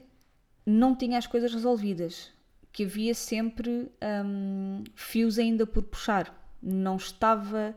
não 0.64 0.96
tinha 0.96 1.18
as 1.18 1.26
coisas 1.26 1.52
resolvidas, 1.52 2.32
que 2.72 2.84
havia 2.84 3.14
sempre 3.14 3.90
hum, 4.24 4.84
fios 4.94 5.38
ainda 5.38 5.66
por 5.66 5.82
puxar, 5.82 6.34
não 6.62 6.96
estava 6.96 7.76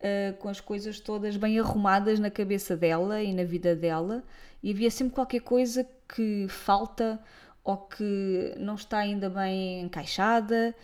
uh, 0.00 0.36
com 0.38 0.48
as 0.48 0.60
coisas 0.60 1.00
todas 1.00 1.36
bem 1.36 1.58
arrumadas 1.58 2.18
na 2.18 2.30
cabeça 2.30 2.76
dela 2.76 3.22
e 3.22 3.32
na 3.32 3.44
vida 3.44 3.74
dela, 3.74 4.24
e 4.62 4.70
havia 4.70 4.90
sempre 4.90 5.14
qualquer 5.14 5.40
coisa 5.40 5.88
que 6.08 6.46
falta 6.48 7.20
ou 7.62 7.76
que 7.76 8.54
não 8.58 8.74
está 8.74 8.98
ainda 8.98 9.28
bem 9.28 9.80
encaixada, 9.82 10.74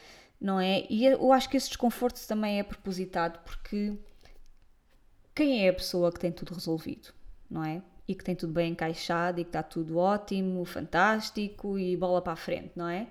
não 0.40 0.60
é? 0.60 0.86
E 0.90 1.06
eu 1.06 1.32
acho 1.32 1.48
que 1.48 1.56
esse 1.56 1.68
desconforto 1.68 2.20
também 2.26 2.58
é 2.58 2.62
propositado 2.62 3.38
porque 3.44 3.96
quem 5.34 5.66
é 5.66 5.70
a 5.70 5.74
pessoa 5.74 6.12
que 6.12 6.20
tem 6.20 6.30
tudo 6.30 6.54
resolvido, 6.54 7.08
não 7.50 7.64
é? 7.64 7.82
E 8.06 8.14
que 8.14 8.22
tem 8.22 8.36
tudo 8.36 8.52
bem 8.52 8.72
encaixado 8.72 9.40
e 9.40 9.44
que 9.44 9.48
está 9.48 9.62
tudo 9.62 9.96
ótimo, 9.96 10.64
fantástico 10.64 11.78
e 11.78 11.96
bola 11.96 12.20
para 12.20 12.34
a 12.34 12.36
frente, 12.36 12.72
não 12.76 12.88
é? 12.88 13.08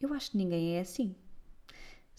Eu 0.00 0.12
acho 0.12 0.32
que 0.32 0.36
ninguém 0.36 0.76
é 0.76 0.80
assim. 0.80 1.14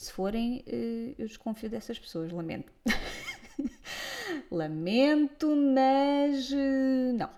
Se 0.04 0.12
forem, 0.12 0.66
eh, 0.68 1.16
eu 1.18 1.26
desconfio 1.26 1.70
dessas 1.70 1.98
pessoas, 1.98 2.30
lamento. 2.30 2.70
lamento, 4.52 5.56
mas 5.56 6.52
eh, 6.52 7.14
não. 7.14 7.30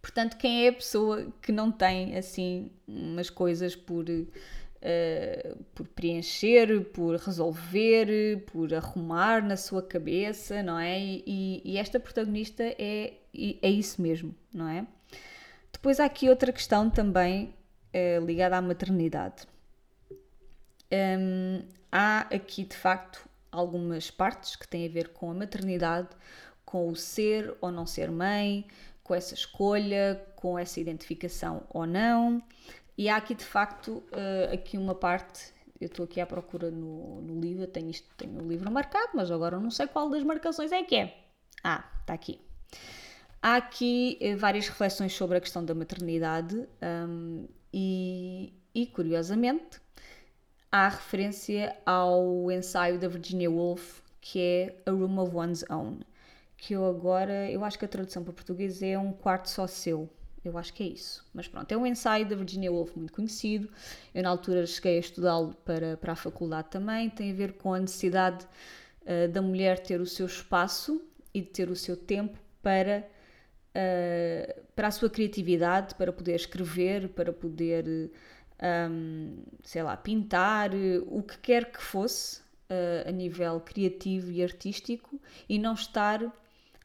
Portanto, 0.00 0.36
quem 0.36 0.66
é 0.66 0.68
a 0.68 0.72
pessoa 0.72 1.26
que 1.42 1.50
não 1.50 1.72
tem 1.72 2.16
assim 2.16 2.70
umas 2.86 3.28
coisas 3.28 3.74
por, 3.74 4.08
uh, 4.08 5.64
por 5.74 5.88
preencher, 5.88 6.84
por 6.92 7.16
resolver, 7.16 8.44
por 8.52 8.72
arrumar 8.72 9.42
na 9.44 9.56
sua 9.56 9.82
cabeça, 9.82 10.62
não 10.62 10.78
é? 10.78 11.00
E, 11.00 11.60
e 11.64 11.76
esta 11.76 11.98
protagonista 11.98 12.62
é, 12.62 13.14
é 13.34 13.68
isso 13.68 14.00
mesmo, 14.00 14.32
não 14.52 14.68
é? 14.68 14.86
Depois 15.72 15.98
há 15.98 16.04
aqui 16.04 16.28
outra 16.28 16.52
questão 16.52 16.88
também 16.88 17.52
uh, 17.92 18.24
ligada 18.24 18.56
à 18.56 18.62
maternidade 18.62 19.52
um, 20.92 21.62
há 21.90 22.20
aqui 22.20 22.64
de 22.64 22.76
facto 22.76 23.28
algumas 23.50 24.10
partes 24.10 24.56
que 24.56 24.66
têm 24.66 24.86
a 24.86 24.90
ver 24.90 25.08
com 25.08 25.30
a 25.30 25.34
maternidade, 25.34 26.08
com 26.64 26.88
o 26.88 26.96
ser 26.96 27.54
ou 27.60 27.70
não 27.70 27.86
ser 27.86 28.10
mãe, 28.10 28.66
com 29.02 29.14
essa 29.14 29.34
escolha, 29.34 30.20
com 30.34 30.58
essa 30.58 30.80
identificação 30.80 31.62
ou 31.70 31.86
não. 31.86 32.42
E 32.96 33.08
há 33.08 33.16
aqui 33.16 33.34
de 33.34 33.44
facto 33.44 34.02
uh, 34.12 34.52
aqui 34.52 34.78
uma 34.78 34.94
parte, 34.94 35.52
eu 35.80 35.86
estou 35.86 36.04
aqui 36.04 36.20
à 36.20 36.26
procura 36.26 36.70
no, 36.70 37.20
no 37.20 37.40
livro, 37.40 37.66
tenho, 37.66 37.90
isto, 37.90 38.08
tenho 38.16 38.42
o 38.42 38.48
livro 38.48 38.70
marcado, 38.70 39.10
mas 39.14 39.30
agora 39.30 39.58
não 39.58 39.70
sei 39.70 39.86
qual 39.86 40.08
das 40.08 40.22
marcações 40.22 40.72
é 40.72 40.82
que 40.82 40.96
é. 40.96 41.16
Ah, 41.62 41.84
está 42.00 42.14
aqui. 42.14 42.40
Há 43.42 43.56
aqui 43.56 44.18
uh, 44.20 44.36
várias 44.38 44.68
reflexões 44.68 45.12
sobre 45.12 45.36
a 45.36 45.40
questão 45.40 45.64
da 45.64 45.74
maternidade 45.74 46.66
um, 46.82 47.46
e, 47.72 48.54
e, 48.74 48.86
curiosamente, 48.86 49.80
há 50.74 50.88
referência 50.88 51.76
ao 51.86 52.50
ensaio 52.50 52.98
da 52.98 53.06
Virginia 53.06 53.48
Woolf, 53.48 54.00
que 54.20 54.40
é 54.40 54.76
A 54.84 54.90
Room 54.90 55.20
of 55.20 55.36
One's 55.36 55.64
Own, 55.70 56.00
que 56.56 56.74
eu 56.74 56.84
agora, 56.84 57.48
eu 57.48 57.64
acho 57.64 57.78
que 57.78 57.84
a 57.84 57.88
tradução 57.88 58.24
para 58.24 58.32
português 58.32 58.82
é 58.82 58.98
Um 58.98 59.12
Quarto 59.12 59.48
Só 59.48 59.68
Seu, 59.68 60.10
eu 60.44 60.58
acho 60.58 60.74
que 60.74 60.82
é 60.82 60.86
isso. 60.86 61.24
Mas 61.32 61.46
pronto, 61.46 61.70
é 61.70 61.76
um 61.76 61.86
ensaio 61.86 62.28
da 62.28 62.34
Virginia 62.34 62.72
Woolf 62.72 62.96
muito 62.96 63.12
conhecido. 63.12 63.68
Eu, 64.12 64.24
na 64.24 64.28
altura, 64.30 64.66
cheguei 64.66 64.96
a 64.96 65.00
estudá-lo 65.00 65.54
para, 65.64 65.96
para 65.96 66.12
a 66.12 66.16
faculdade 66.16 66.68
também. 66.70 67.08
Tem 67.08 67.30
a 67.30 67.34
ver 67.34 67.52
com 67.52 67.72
a 67.72 67.78
necessidade 67.78 68.44
uh, 69.02 69.28
da 69.28 69.40
mulher 69.40 69.78
ter 69.78 70.00
o 70.00 70.06
seu 70.06 70.26
espaço 70.26 71.00
e 71.32 71.40
de 71.40 71.46
ter 71.50 71.70
o 71.70 71.76
seu 71.76 71.96
tempo 71.96 72.36
para, 72.60 73.08
uh, 73.70 74.62
para 74.74 74.88
a 74.88 74.90
sua 74.90 75.08
criatividade, 75.08 75.94
para 75.94 76.12
poder 76.12 76.34
escrever, 76.34 77.10
para 77.10 77.32
poder, 77.32 78.10
um, 78.62 79.42
sei 79.62 79.82
lá, 79.82 79.96
pintar, 79.96 80.70
o 81.06 81.22
que 81.22 81.38
quer 81.38 81.70
que 81.70 81.82
fosse 81.82 82.40
uh, 82.70 83.08
a 83.08 83.10
nível 83.10 83.60
criativo 83.60 84.30
e 84.30 84.42
artístico 84.42 85.20
e 85.48 85.58
não 85.58 85.74
estar 85.74 86.20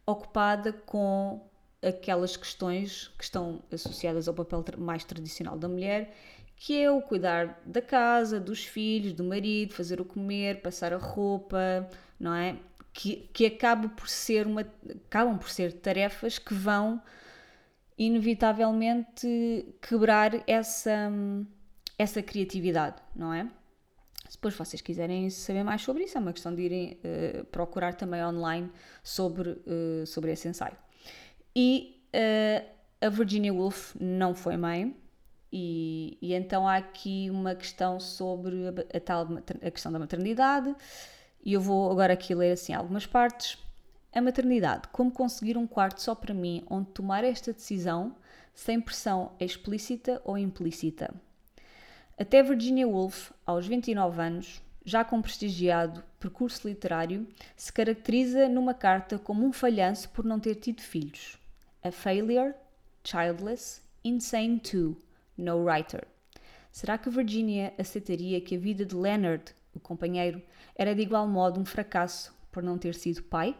ocupada 0.05 0.73
com 0.73 1.47
aquelas 1.81 2.35
questões 2.35 3.07
que 3.17 3.23
estão 3.23 3.61
associadas 3.71 4.27
ao 4.27 4.33
papel 4.33 4.63
mais 4.77 5.03
tradicional 5.03 5.57
da 5.57 5.69
mulher, 5.69 6.13
que 6.55 6.81
é 6.81 6.91
o 6.91 7.01
cuidar 7.01 7.61
da 7.65 7.81
casa, 7.81 8.39
dos 8.39 8.65
filhos, 8.65 9.13
do 9.13 9.23
marido, 9.23 9.73
fazer 9.73 10.01
o 10.01 10.05
comer, 10.05 10.61
passar 10.61 10.91
a 10.91 10.97
roupa, 10.97 11.89
não 12.19 12.33
é? 12.33 12.57
Que, 12.91 13.29
que 13.31 13.45
acaba 13.45 13.87
por 13.87 14.09
ser 14.09 14.45
uma, 14.45 14.67
acabam 15.07 15.37
por 15.37 15.49
ser 15.49 15.71
tarefas 15.71 16.37
que 16.37 16.53
vão 16.53 17.01
inevitavelmente 17.97 19.73
quebrar 19.81 20.43
essa, 20.47 21.11
essa 21.99 22.23
criatividade, 22.23 22.95
não 23.13 23.33
é? 23.33 23.43
Se 24.29 24.37
depois 24.37 24.55
vocês 24.55 24.81
quiserem 24.81 25.29
saber 25.29 25.63
mais 25.63 25.81
sobre 25.81 26.05
isso, 26.05 26.17
é 26.17 26.21
uma 26.21 26.31
questão 26.31 26.55
de 26.55 26.61
irem 26.61 26.99
uh, 27.03 27.43
procurar 27.45 27.95
também 27.95 28.23
online 28.23 28.71
sobre, 29.03 29.49
uh, 29.49 30.05
sobre 30.05 30.31
esse 30.31 30.47
ensaio. 30.47 30.77
E 31.53 32.01
uh, 32.15 32.65
a 33.01 33.09
Virginia 33.09 33.53
Woolf 33.53 33.95
não 33.99 34.33
foi 34.33 34.55
mãe, 34.55 34.95
e, 35.51 36.17
e, 36.21 36.33
então 36.35 36.67
há 36.67 36.75
aqui 36.75 37.27
uma 37.31 37.55
questão 37.55 37.99
sobre 37.99 38.67
a, 38.67 38.97
a, 38.97 38.99
tal 38.99 39.27
a 39.65 39.71
questão 39.71 39.91
da 39.91 39.99
maternidade, 39.99 40.73
e 41.43 41.53
eu 41.53 41.59
vou 41.59 41.91
agora 41.91 42.13
aqui 42.13 42.33
ler 42.33 42.51
assim 42.51 42.71
algumas 42.73 43.05
partes. 43.05 43.57
A 44.13 44.21
maternidade, 44.21 44.87
como 44.91 45.11
conseguir 45.11 45.57
um 45.57 45.67
quarto 45.67 46.01
só 46.01 46.15
para 46.15 46.33
mim, 46.33 46.63
onde 46.69 46.91
tomar 46.91 47.23
esta 47.23 47.51
decisão 47.51 48.15
sem 48.53 48.79
pressão 48.79 49.31
explícita 49.39 50.21
ou 50.23 50.37
implícita. 50.37 51.13
Até 52.19 52.43
Virginia 52.43 52.85
Woolf, 52.85 53.31
aos 53.45 53.65
29 53.65 54.21
anos, 54.21 54.61
já 54.83 55.05
com 55.05 55.21
prestigiado 55.21 56.03
percurso 56.19 56.67
literário, 56.67 57.25
se 57.55 57.71
caracteriza 57.71 58.49
numa 58.49 58.73
carta 58.73 59.17
como 59.17 59.45
um 59.45 59.53
falhanço 59.53 60.09
por 60.09 60.25
não 60.25 60.37
ter 60.37 60.55
tido 60.55 60.81
filhos. 60.81 61.37
A 61.81 61.91
failure, 61.91 62.53
childless, 63.05 63.81
insane 64.03 64.59
too, 64.59 64.97
no 65.37 65.63
writer. 65.63 66.05
Será 66.73 66.97
que 66.97 67.09
Virginia 67.09 67.73
aceitaria 67.79 68.41
que 68.41 68.57
a 68.57 68.59
vida 68.59 68.85
de 68.85 68.95
Leonard, 68.95 69.55
o 69.73 69.79
companheiro, 69.79 70.41
era 70.75 70.93
de 70.93 71.01
igual 71.01 71.25
modo 71.25 71.57
um 71.57 71.65
fracasso 71.65 72.35
por 72.51 72.61
não 72.61 72.77
ter 72.77 72.95
sido 72.95 73.23
pai? 73.23 73.55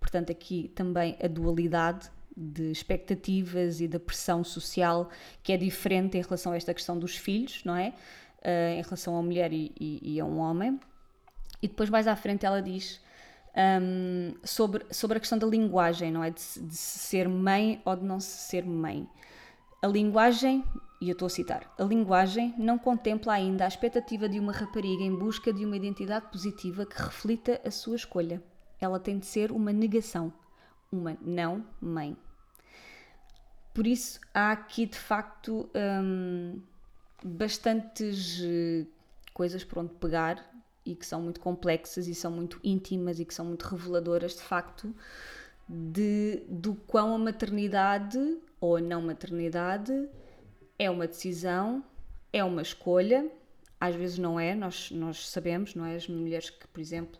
Portanto, 0.00 0.32
aqui 0.32 0.72
também 0.74 1.18
a 1.22 1.28
dualidade 1.28 2.10
de 2.36 2.70
expectativas 2.70 3.80
e 3.80 3.88
da 3.88 4.00
pressão 4.00 4.42
social 4.42 5.08
que 5.42 5.52
é 5.52 5.56
diferente 5.56 6.18
em 6.18 6.22
relação 6.22 6.52
a 6.52 6.56
esta 6.56 6.74
questão 6.74 6.98
dos 6.98 7.16
filhos, 7.16 7.62
não 7.64 7.76
é? 7.76 7.94
Uh, 8.40 8.78
em 8.78 8.82
relação 8.82 9.14
uma 9.14 9.22
mulher 9.22 9.52
e, 9.52 9.72
e, 9.78 10.14
e, 10.14 10.20
a 10.20 10.24
um 10.24 10.38
homem. 10.38 10.78
E 11.62 11.68
depois, 11.68 11.88
mais 11.88 12.06
à 12.06 12.14
frente, 12.14 12.44
ela 12.44 12.60
diz 12.60 13.00
um, 13.56 14.34
sobre, 14.42 14.84
sobre 14.90 15.16
a 15.16 15.20
questão 15.20 15.38
da 15.38 15.46
linguagem, 15.46 16.10
não 16.10 16.22
é? 16.22 16.30
De, 16.30 16.60
de 16.60 16.76
ser 16.76 17.28
mãe 17.28 17.80
ou 17.84 17.96
de 17.96 18.04
não 18.04 18.20
ser 18.20 18.64
mãe. 18.64 19.08
A 19.80 19.86
linguagem, 19.86 20.64
e 21.00 21.08
eu 21.08 21.12
estou 21.12 21.26
a 21.26 21.30
citar, 21.30 21.72
a 21.78 21.84
linguagem 21.84 22.54
não 22.58 22.78
contempla 22.78 23.34
ainda 23.34 23.64
a 23.64 23.68
expectativa 23.68 24.28
de 24.28 24.40
uma 24.40 24.52
rapariga 24.52 25.02
em 25.02 25.14
busca 25.14 25.52
de 25.52 25.64
uma 25.64 25.76
identidade 25.76 26.26
positiva 26.30 26.84
que 26.84 27.00
reflita 27.00 27.60
a 27.64 27.70
sua 27.70 27.96
escolha. 27.96 28.42
Ela 28.80 28.98
tem 28.98 29.18
de 29.18 29.26
ser 29.26 29.52
uma 29.52 29.72
negação, 29.72 30.32
uma 30.94 31.16
não 31.20 31.64
mãe. 31.80 32.16
Por 33.72 33.86
isso, 33.86 34.20
há 34.32 34.52
aqui 34.52 34.86
de 34.86 34.96
facto 34.96 35.68
hum, 35.74 36.60
bastantes 37.24 38.40
eh, 38.42 38.86
coisas 39.32 39.64
por 39.64 39.78
onde 39.78 39.94
pegar 39.94 40.48
e 40.86 40.94
que 40.94 41.04
são 41.04 41.20
muito 41.20 41.40
complexas 41.40 42.06
e 42.06 42.14
são 42.14 42.30
muito 42.30 42.60
íntimas 42.62 43.18
e 43.18 43.24
que 43.24 43.34
são 43.34 43.44
muito 43.44 43.62
reveladoras 43.64 44.36
de 44.36 44.42
facto 44.42 44.94
de, 45.68 46.42
do 46.48 46.74
quão 46.74 47.14
a 47.14 47.18
maternidade 47.18 48.38
ou 48.60 48.76
a 48.76 48.80
não 48.80 49.02
maternidade 49.02 50.08
é 50.78 50.90
uma 50.90 51.06
decisão, 51.06 51.84
é 52.32 52.44
uma 52.44 52.62
escolha, 52.62 53.30
às 53.80 53.94
vezes 53.94 54.18
não 54.18 54.38
é, 54.38 54.54
nós, 54.54 54.90
nós 54.90 55.28
sabemos, 55.28 55.74
não 55.74 55.84
é? 55.84 55.96
As 55.96 56.08
mulheres 56.08 56.50
que, 56.50 56.66
por 56.68 56.80
exemplo, 56.80 57.18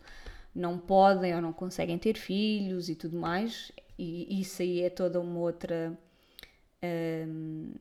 não 0.55 0.79
podem 0.79 1.35
ou 1.35 1.41
não 1.41 1.51
conseguem 1.51 1.97
ter 1.97 2.17
filhos 2.17 2.87
e 2.87 2.95
tudo 2.95 3.17
mais, 3.17 3.71
e 3.99 4.39
isso 4.39 4.61
aí 4.61 4.81
é 4.81 4.89
toda 4.89 5.19
uma 5.19 5.39
outra. 5.39 5.97
Um, 6.83 7.73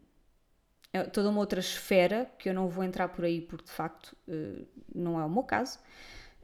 é 0.92 1.02
toda 1.02 1.28
uma 1.28 1.40
outra 1.40 1.58
esfera 1.58 2.30
que 2.38 2.48
eu 2.48 2.54
não 2.54 2.68
vou 2.68 2.84
entrar 2.84 3.08
por 3.08 3.24
aí 3.24 3.40
porque 3.40 3.64
de 3.64 3.72
facto 3.72 4.16
uh, 4.28 4.64
não 4.94 5.20
é 5.20 5.24
o 5.24 5.28
meu 5.28 5.42
caso 5.42 5.80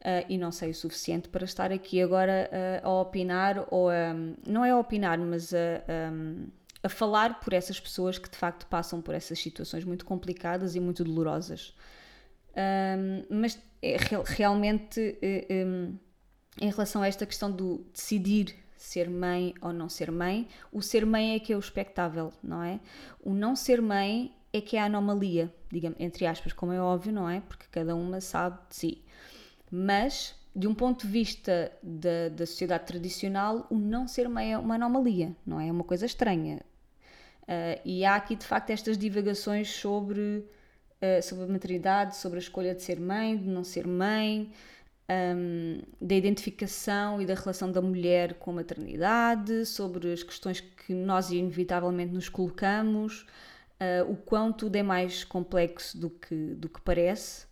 uh, 0.00 0.26
e 0.28 0.36
não 0.36 0.50
sei 0.50 0.70
o 0.70 0.74
suficiente 0.74 1.28
para 1.28 1.44
estar 1.44 1.70
aqui 1.70 2.02
agora 2.02 2.50
uh, 2.82 2.88
a 2.88 3.00
opinar 3.00 3.64
ou 3.70 3.88
a, 3.88 4.12
não 4.44 4.64
é 4.64 4.70
a 4.70 4.76
opinar, 4.76 5.20
mas 5.20 5.54
a, 5.54 6.12
a 6.82 6.88
falar 6.88 7.38
por 7.38 7.52
essas 7.52 7.78
pessoas 7.78 8.18
que 8.18 8.28
de 8.28 8.36
facto 8.36 8.66
passam 8.66 9.00
por 9.00 9.14
essas 9.14 9.38
situações 9.38 9.84
muito 9.84 10.04
complicadas 10.04 10.74
e 10.74 10.80
muito 10.80 11.04
dolorosas. 11.04 11.72
Um, 12.56 13.24
mas 13.40 13.56
é, 13.80 13.96
realmente 14.36 15.16
um, 15.50 15.96
em 16.58 16.70
relação 16.70 17.02
a 17.02 17.08
esta 17.08 17.26
questão 17.26 17.50
do 17.50 17.84
decidir 17.92 18.54
ser 18.76 19.10
mãe 19.10 19.54
ou 19.60 19.72
não 19.72 19.88
ser 19.88 20.10
mãe, 20.10 20.48
o 20.72 20.80
ser 20.80 21.04
mãe 21.04 21.34
é 21.34 21.38
que 21.38 21.52
é 21.52 21.56
o 21.56 21.58
espectável, 21.58 22.32
não 22.42 22.62
é? 22.62 22.80
O 23.22 23.34
não 23.34 23.54
ser 23.54 23.82
mãe 23.82 24.34
é 24.52 24.60
que 24.60 24.76
é 24.76 24.80
a 24.80 24.86
anomalia, 24.86 25.52
digamos, 25.70 25.98
entre 26.00 26.26
aspas, 26.26 26.52
como 26.52 26.72
é 26.72 26.80
óbvio, 26.80 27.12
não 27.12 27.28
é? 27.28 27.40
Porque 27.40 27.66
cada 27.70 27.94
uma 27.94 28.20
sabe 28.20 28.58
de 28.68 28.76
si. 28.76 29.04
Mas, 29.70 30.34
de 30.56 30.66
um 30.66 30.74
ponto 30.74 31.06
de 31.06 31.12
vista 31.12 31.70
da, 31.82 32.30
da 32.30 32.46
sociedade 32.46 32.86
tradicional, 32.86 33.66
o 33.70 33.76
não 33.76 34.08
ser 34.08 34.28
mãe 34.28 34.54
é 34.54 34.58
uma 34.58 34.74
anomalia, 34.74 35.36
não 35.46 35.60
é? 35.60 35.68
É 35.68 35.72
uma 35.72 35.84
coisa 35.84 36.06
estranha. 36.06 36.60
Uh, 37.42 37.80
e 37.84 38.04
há 38.04 38.16
aqui, 38.16 38.34
de 38.34 38.46
facto, 38.46 38.70
estas 38.70 38.96
divagações 38.96 39.70
sobre, 39.70 40.20
uh, 41.02 41.22
sobre 41.22 41.44
a 41.44 41.48
maternidade, 41.48 42.16
sobre 42.16 42.38
a 42.38 42.42
escolha 42.42 42.74
de 42.74 42.82
ser 42.82 42.98
mãe, 42.98 43.36
de 43.36 43.48
não 43.48 43.62
ser 43.62 43.86
mãe, 43.86 44.50
um, 45.10 45.80
da 46.00 46.14
identificação 46.14 47.20
e 47.20 47.26
da 47.26 47.34
relação 47.34 47.70
da 47.72 47.82
mulher 47.82 48.34
com 48.34 48.52
a 48.52 48.54
maternidade, 48.54 49.66
sobre 49.66 50.12
as 50.12 50.22
questões 50.22 50.60
que 50.60 50.94
nós 50.94 51.30
inevitavelmente 51.30 52.12
nos 52.12 52.28
colocamos, 52.28 53.26
uh, 53.80 54.10
o 54.10 54.16
quão 54.16 54.52
tudo 54.52 54.76
é 54.76 54.82
mais 54.82 55.24
complexo 55.24 55.98
do 55.98 56.10
que, 56.10 56.54
do 56.54 56.68
que 56.68 56.80
parece. 56.80 57.48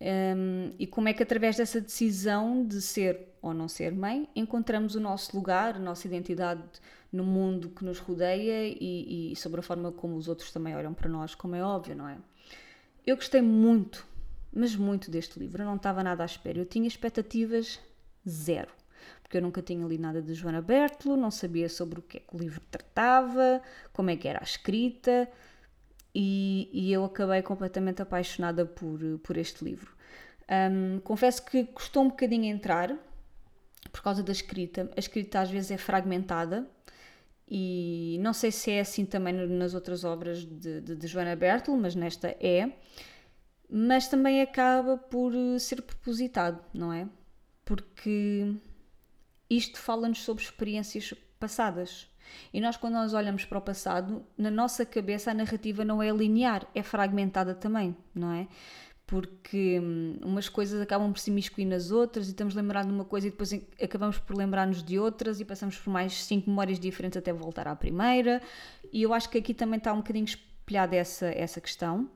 Um, 0.00 0.74
e 0.78 0.86
como 0.86 1.08
é 1.08 1.14
que 1.14 1.22
através 1.22 1.56
dessa 1.56 1.80
decisão 1.80 2.66
de 2.66 2.82
ser 2.82 3.28
ou 3.40 3.54
não 3.54 3.68
ser 3.68 3.92
mãe 3.92 4.28
encontramos 4.36 4.94
o 4.94 5.00
nosso 5.00 5.34
lugar, 5.34 5.76
a 5.76 5.78
nossa 5.78 6.06
identidade 6.06 6.62
no 7.10 7.24
mundo 7.24 7.70
que 7.70 7.84
nos 7.84 7.98
rodeia 7.98 8.66
e, 8.66 9.32
e 9.32 9.36
sobre 9.36 9.60
a 9.60 9.62
forma 9.62 9.92
como 9.92 10.16
os 10.16 10.28
outros 10.28 10.50
também 10.50 10.76
olham 10.76 10.92
para 10.92 11.08
nós, 11.08 11.34
como 11.34 11.54
é 11.54 11.62
óbvio, 11.62 11.94
não 11.94 12.08
é? 12.08 12.18
Eu 13.06 13.16
gostei 13.16 13.40
muito 13.40 14.06
mas 14.54 14.76
muito 14.76 15.10
deste 15.10 15.38
livro. 15.38 15.62
Eu 15.62 15.66
não 15.66 15.76
estava 15.76 16.02
nada 16.02 16.22
à 16.22 16.26
espera. 16.26 16.58
Eu 16.58 16.64
tinha 16.66 16.86
expectativas 16.86 17.80
zero. 18.28 18.70
Porque 19.22 19.36
eu 19.36 19.42
nunca 19.42 19.60
tinha 19.60 19.86
lido 19.86 20.00
nada 20.00 20.22
de 20.22 20.32
Joana 20.34 20.62
Bertolo, 20.62 21.16
não 21.16 21.30
sabia 21.30 21.68
sobre 21.68 21.98
o 21.98 22.02
que 22.02 22.18
é 22.18 22.20
que 22.20 22.36
o 22.36 22.38
livro 22.38 22.60
tratava, 22.70 23.60
como 23.92 24.10
é 24.10 24.16
que 24.16 24.28
era 24.28 24.38
a 24.40 24.44
escrita, 24.44 25.28
e, 26.14 26.70
e 26.72 26.92
eu 26.92 27.04
acabei 27.04 27.42
completamente 27.42 28.00
apaixonada 28.00 28.64
por, 28.64 29.00
por 29.22 29.36
este 29.36 29.64
livro. 29.64 29.92
Um, 30.48 31.00
confesso 31.00 31.44
que 31.44 31.64
custou 31.64 32.04
um 32.04 32.08
bocadinho 32.08 32.44
entrar, 32.44 32.96
por 33.90 34.02
causa 34.02 34.22
da 34.22 34.32
escrita. 34.32 34.90
A 34.96 35.00
escrita 35.00 35.40
às 35.40 35.50
vezes 35.50 35.70
é 35.70 35.78
fragmentada, 35.78 36.68
e 37.48 38.18
não 38.20 38.32
sei 38.32 38.50
se 38.50 38.70
é 38.70 38.80
assim 38.80 39.04
também 39.04 39.32
nas 39.32 39.74
outras 39.74 40.04
obras 40.04 40.44
de, 40.44 40.80
de, 40.80 40.96
de 40.96 41.06
Joana 41.06 41.36
Bertolo, 41.36 41.76
mas 41.76 41.94
nesta 41.94 42.28
é 42.40 42.72
mas 43.70 44.08
também 44.08 44.40
acaba 44.42 44.96
por 44.96 45.34
eh, 45.34 45.58
ser 45.58 45.82
propositado, 45.82 46.62
não 46.72 46.92
é? 46.92 47.08
Porque 47.64 48.54
isto 49.48 49.78
fala-nos 49.78 50.22
sobre 50.22 50.42
experiências 50.44 51.14
passadas. 51.38 52.08
E 52.52 52.60
nós, 52.60 52.76
quando 52.76 52.94
nós 52.94 53.12
olhamos 53.12 53.44
para 53.44 53.58
o 53.58 53.62
passado, 53.62 54.24
na 54.36 54.50
nossa 54.50 54.84
cabeça 54.86 55.30
a 55.30 55.34
narrativa 55.34 55.84
não 55.84 56.02
é 56.02 56.10
linear, 56.10 56.66
é 56.74 56.82
fragmentada 56.82 57.54
também, 57.54 57.96
não 58.14 58.32
é? 58.32 58.48
porque 59.06 59.78
hum, 59.80 60.18
umas 60.22 60.48
coisas 60.48 60.80
acabam 60.80 61.12
por 61.12 61.18
se 61.18 61.30
imiscuir 61.30 61.66
nas 61.66 61.90
outras 61.90 62.26
e 62.26 62.30
estamos 62.30 62.54
lembrando 62.54 62.88
de 62.88 62.94
uma 62.94 63.04
coisa 63.04 63.26
e 63.26 63.30
depois 63.30 63.52
acabamos 63.80 64.18
por 64.18 64.36
lembrar-nos 64.36 64.82
de 64.82 64.98
outras 64.98 65.40
e 65.40 65.44
passamos 65.44 65.76
por 65.78 65.90
mais 65.90 66.24
cinco 66.24 66.48
memórias 66.48 66.80
diferentes 66.80 67.16
até 67.16 67.32
voltar 67.32 67.68
à 67.68 67.76
primeira. 67.76 68.40
E 68.92 69.02
eu 69.02 69.12
acho 69.12 69.28
que 69.28 69.38
aqui 69.38 69.52
também 69.52 69.78
está 69.78 69.92
um 69.92 69.98
bocadinho 69.98 70.24
espelhada 70.24 70.96
essa, 70.96 71.26
essa 71.26 71.60
questão. 71.60 72.10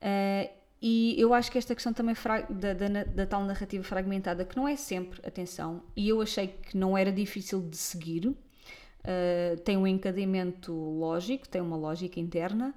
Uh, 0.00 0.59
e 0.82 1.14
eu 1.18 1.34
acho 1.34 1.52
que 1.52 1.58
esta 1.58 1.74
questão 1.74 1.92
também 1.92 2.14
da, 2.48 2.72
da, 2.72 3.04
da, 3.04 3.26
tal 3.26 3.44
narrativa 3.44 3.84
fragmentada, 3.84 4.44
que 4.44 4.56
não 4.56 4.66
é 4.66 4.76
sempre, 4.76 5.20
atenção, 5.26 5.82
e 5.94 6.08
eu 6.08 6.22
achei 6.22 6.48
que 6.48 6.76
não 6.76 6.96
era 6.96 7.12
difícil 7.12 7.60
de 7.60 7.76
seguir, 7.76 8.26
uh, 8.28 9.60
tem 9.62 9.76
um 9.76 9.86
encadeamento 9.86 10.72
lógico, 10.72 11.46
tem 11.46 11.60
uma 11.60 11.76
lógica 11.76 12.18
interna, 12.18 12.74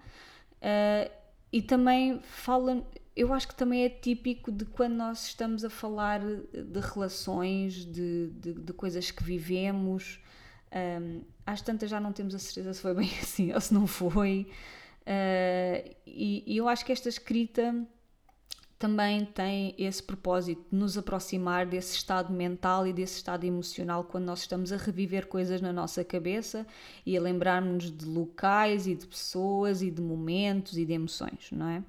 uh, 0.57 1.11
e 1.51 1.61
também 1.61 2.19
fala, 2.23 2.85
eu 3.15 3.33
acho 3.33 3.47
que 3.47 3.55
também 3.55 3.85
é 3.85 3.89
típico 3.89 4.51
de 4.51 4.65
quando 4.65 4.95
nós 4.95 5.27
estamos 5.27 5.63
a 5.63 5.69
falar 5.69 6.19
de 6.19 6.79
relações, 6.81 7.85
de, 7.85 8.31
de, 8.31 8.53
de 8.53 8.73
coisas 8.73 9.11
que 9.11 9.23
vivemos, 9.23 10.19
um, 10.73 11.21
às 11.45 11.61
tantas 11.61 11.89
já 11.89 11.99
não 11.99 12.11
temos 12.11 12.33
a 12.33 12.39
certeza 12.39 12.73
se 12.73 12.81
foi 12.81 12.93
bem 12.95 13.09
assim 13.21 13.53
ou 13.53 13.61
se 13.61 13.73
não 13.73 13.85
foi. 13.85 14.47
Uh, 15.01 15.95
e, 16.07 16.43
e, 16.47 16.57
eu 16.57 16.67
acho 16.67 16.83
que 16.85 16.91
esta 16.91 17.09
escrita 17.09 17.85
também 18.83 19.23
tem 19.23 19.73
esse 19.77 20.03
propósito 20.03 20.61
de 20.69 20.75
nos 20.75 20.97
aproximar 20.97 21.65
desse 21.65 21.95
estado 21.95 22.33
mental 22.33 22.85
e 22.85 22.91
desse 22.91 23.15
estado 23.15 23.45
emocional 23.45 24.03
quando 24.03 24.25
nós 24.25 24.39
estamos 24.39 24.73
a 24.73 24.75
reviver 24.75 25.27
coisas 25.27 25.61
na 25.61 25.71
nossa 25.71 26.03
cabeça 26.03 26.67
e 27.05 27.17
a 27.17 27.21
lembrarmos 27.21 27.89
de 27.89 28.05
locais 28.05 28.85
e 28.85 28.93
de 28.93 29.07
pessoas 29.07 29.81
e 29.81 29.89
de 29.89 30.01
momentos 30.01 30.77
e 30.77 30.83
de 30.83 30.91
emoções, 30.91 31.49
não 31.53 31.69
é? 31.69 31.81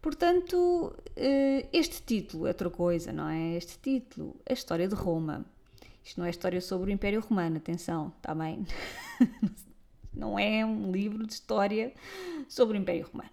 Portanto, 0.00 0.56
uh, 0.96 1.68
este 1.70 2.00
título 2.00 2.46
é 2.46 2.48
outra 2.48 2.70
coisa, 2.70 3.12
não 3.12 3.28
é? 3.28 3.54
Este 3.54 3.78
título, 3.78 4.40
A 4.48 4.54
História 4.54 4.88
de 4.88 4.94
Roma. 4.94 5.44
Isto 6.02 6.18
não 6.18 6.26
é 6.26 6.30
história 6.30 6.62
sobre 6.62 6.90
o 6.90 6.94
Império 6.94 7.20
Romano, 7.20 7.58
atenção, 7.58 8.10
está 8.16 8.34
bem? 8.34 8.64
Não 10.14 10.38
é 10.38 10.64
um 10.64 10.90
livro 10.90 11.26
de 11.26 11.34
história 11.34 11.92
sobre 12.48 12.78
o 12.78 12.80
Império 12.80 13.06
Romano. 13.12 13.28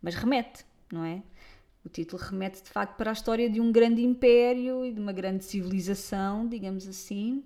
Mas 0.00 0.14
remete, 0.14 0.64
não 0.90 1.04
é? 1.04 1.22
O 1.86 1.88
título 1.88 2.20
remete 2.20 2.64
de 2.64 2.70
facto 2.70 2.96
para 2.96 3.10
a 3.10 3.12
história 3.12 3.48
de 3.48 3.60
um 3.60 3.70
grande 3.70 4.02
império 4.02 4.84
e 4.84 4.92
de 4.92 5.00
uma 5.00 5.12
grande 5.12 5.44
civilização, 5.44 6.48
digamos 6.48 6.88
assim. 6.88 7.44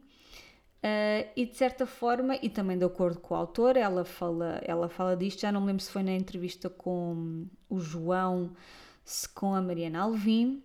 Uh, 0.79 1.29
e 1.37 1.44
de 1.44 1.55
certa 1.55 1.85
forma, 1.85 2.37
e 2.37 2.48
também 2.48 2.79
de 2.79 2.85
acordo 2.87 3.20
com 3.20 3.35
o 3.35 3.37
autor, 3.37 3.76
ela 3.76 4.03
fala, 4.03 4.59
ela 4.64 4.88
fala 4.88 5.14
disto, 5.14 5.42
já 5.42 5.53
não 5.53 5.61
me 5.61 5.66
lembro 5.66 5.83
se 5.83 5.90
foi 5.90 6.03
na 6.03 6.12
entrevista 6.12 6.70
com 6.70 7.44
o 7.68 7.79
João, 7.79 8.57
se 9.05 9.29
com 9.29 9.55
a 9.55 9.61
Mariana 9.61 10.00
Alvim, 10.00 10.62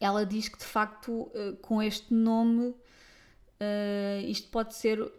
ela 0.00 0.24
diz 0.24 0.48
que 0.48 0.56
de 0.56 0.64
facto 0.64 1.12
uh, 1.12 1.54
com 1.60 1.82
este 1.82 2.14
nome 2.14 2.68
uh, 2.68 4.26
isto 4.26 4.48
pode 4.48 4.74
ser 4.74 5.12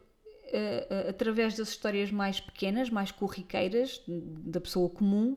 através 1.09 1.57
das 1.57 1.67
histórias 1.67 2.09
mais 2.09 2.39
pequenas, 2.39 2.89
mais 2.89 3.11
corriqueiras, 3.11 4.01
da 4.07 4.61
pessoa 4.61 4.89
comum, 4.89 5.35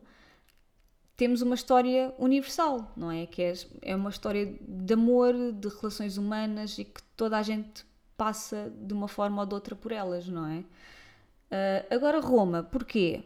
temos 1.21 1.43
uma 1.43 1.55
história 1.55 2.15
universal, 2.19 2.91
não 2.97 3.11
é? 3.11 3.27
Que 3.27 3.43
é, 3.43 3.53
é 3.83 3.95
uma 3.95 4.09
história 4.09 4.57
de 4.67 4.95
amor, 4.95 5.35
de 5.53 5.69
relações 5.69 6.17
humanas 6.17 6.79
e 6.79 6.85
que 6.87 7.03
toda 7.15 7.37
a 7.37 7.43
gente 7.43 7.85
passa 8.17 8.73
de 8.75 8.95
uma 8.95 9.07
forma 9.07 9.43
ou 9.43 9.47
de 9.47 9.53
outra 9.53 9.77
por 9.77 9.93
elas, 9.93 10.27
não 10.27 10.47
é? 10.47 10.61
Uh, 10.61 11.95
agora, 11.95 12.21
Roma, 12.21 12.63
porquê? 12.63 13.23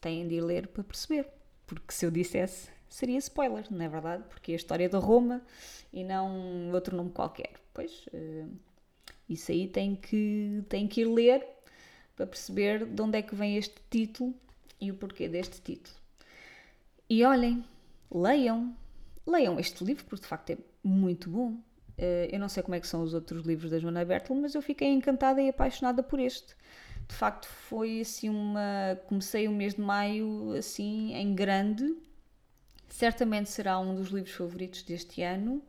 Têm 0.00 0.26
de 0.26 0.36
ir 0.36 0.40
ler 0.40 0.68
para 0.68 0.82
perceber, 0.82 1.28
porque 1.66 1.92
se 1.92 2.06
eu 2.06 2.10
dissesse 2.10 2.70
seria 2.88 3.18
spoiler, 3.18 3.66
não 3.70 3.84
é 3.84 3.88
verdade? 3.90 4.24
Porque 4.30 4.52
é 4.52 4.54
a 4.54 4.56
história 4.56 4.88
da 4.88 4.98
Roma 4.98 5.42
e 5.92 6.02
não 6.02 6.72
outro 6.72 6.96
nome 6.96 7.10
qualquer. 7.10 7.52
Pois, 7.74 8.06
uh, 8.06 8.50
isso 9.28 9.52
aí 9.52 9.68
tem 9.68 9.96
que, 9.96 10.64
tem 10.66 10.88
que 10.88 11.02
ir 11.02 11.08
ler 11.08 11.46
para 12.16 12.26
perceber 12.26 12.86
de 12.86 13.02
onde 13.02 13.18
é 13.18 13.22
que 13.22 13.34
vem 13.34 13.58
este 13.58 13.76
título 13.90 14.34
e 14.80 14.90
o 14.90 14.94
porquê 14.94 15.28
deste 15.28 15.60
título. 15.60 16.05
E 17.08 17.24
olhem, 17.24 17.64
leiam, 18.10 18.76
leiam 19.26 19.58
este 19.60 19.84
livro, 19.84 20.04
porque 20.04 20.22
de 20.22 20.28
facto 20.28 20.50
é 20.50 20.58
muito 20.82 21.30
bom. 21.30 21.56
Eh, 21.98 22.28
eu 22.32 22.38
não 22.38 22.48
sei 22.48 22.62
como 22.62 22.74
é 22.74 22.80
que 22.80 22.86
são 22.86 23.02
os 23.02 23.14
outros 23.14 23.44
livros 23.44 23.70
da 23.70 23.78
Joana 23.78 24.04
Bertel, 24.04 24.36
mas 24.36 24.54
eu 24.54 24.62
fiquei 24.62 24.88
encantada 24.88 25.40
e 25.40 25.48
apaixonada 25.48 26.02
por 26.02 26.18
este. 26.20 26.54
De 27.08 27.14
facto, 27.14 27.46
foi 27.46 28.00
assim 28.00 28.28
uma. 28.28 28.98
Comecei 29.06 29.46
o 29.48 29.52
mês 29.52 29.74
de 29.74 29.80
maio 29.80 30.52
assim 30.58 31.14
em 31.14 31.34
grande. 31.34 31.94
Certamente 32.88 33.50
será 33.50 33.78
um 33.78 33.94
dos 33.94 34.08
livros 34.08 34.34
favoritos 34.34 34.82
deste 34.82 35.22
ano. 35.22 35.62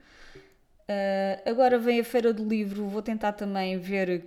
Uh, 0.90 1.50
agora 1.50 1.78
vem 1.78 2.00
a 2.00 2.04
Feira 2.04 2.34
do 2.34 2.48
Livro, 2.48 2.88
vou 2.88 3.02
tentar 3.02 3.34
também 3.34 3.78
ver 3.78 4.26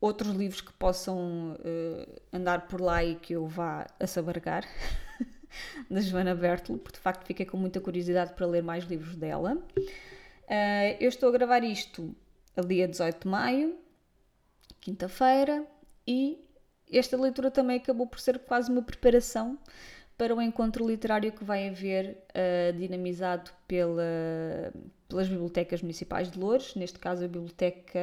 outros 0.00 0.32
livros 0.34 0.60
que 0.60 0.72
possam 0.72 1.52
uh, 1.54 2.20
andar 2.32 2.66
por 2.66 2.80
lá 2.80 3.04
e 3.04 3.14
que 3.14 3.34
eu 3.34 3.46
vá 3.46 3.86
a 3.98 4.06
sabargar, 4.06 4.64
da 5.90 6.00
Joana 6.00 6.34
Bertel, 6.34 6.78
porque 6.78 6.98
de 6.98 7.02
facto 7.02 7.26
fiquei 7.26 7.46
com 7.46 7.56
muita 7.56 7.80
curiosidade 7.80 8.32
para 8.34 8.46
ler 8.46 8.62
mais 8.62 8.84
livros 8.84 9.16
dela. 9.16 9.54
Uh, 9.56 10.96
eu 11.00 11.08
estou 11.08 11.28
a 11.28 11.32
gravar 11.32 11.64
isto 11.64 12.14
a 12.56 12.60
dia 12.60 12.86
18 12.86 13.22
de 13.22 13.28
maio, 13.28 13.76
quinta-feira, 14.80 15.66
e 16.06 16.38
esta 16.92 17.16
leitura 17.16 17.50
também 17.50 17.78
acabou 17.78 18.06
por 18.06 18.20
ser 18.20 18.38
quase 18.40 18.70
uma 18.70 18.82
preparação 18.82 19.58
para 20.16 20.34
o 20.34 20.40
encontro 20.40 20.86
literário 20.86 21.32
que 21.32 21.42
vai 21.42 21.68
haver 21.68 22.24
uh, 22.30 22.76
dinamizado 22.78 23.50
pela, 23.66 24.72
pelas 25.08 25.28
bibliotecas 25.28 25.82
municipais 25.82 26.30
de 26.30 26.38
Louros, 26.38 26.74
neste 26.76 26.98
caso 26.98 27.24
a 27.24 27.28
Biblioteca 27.28 27.98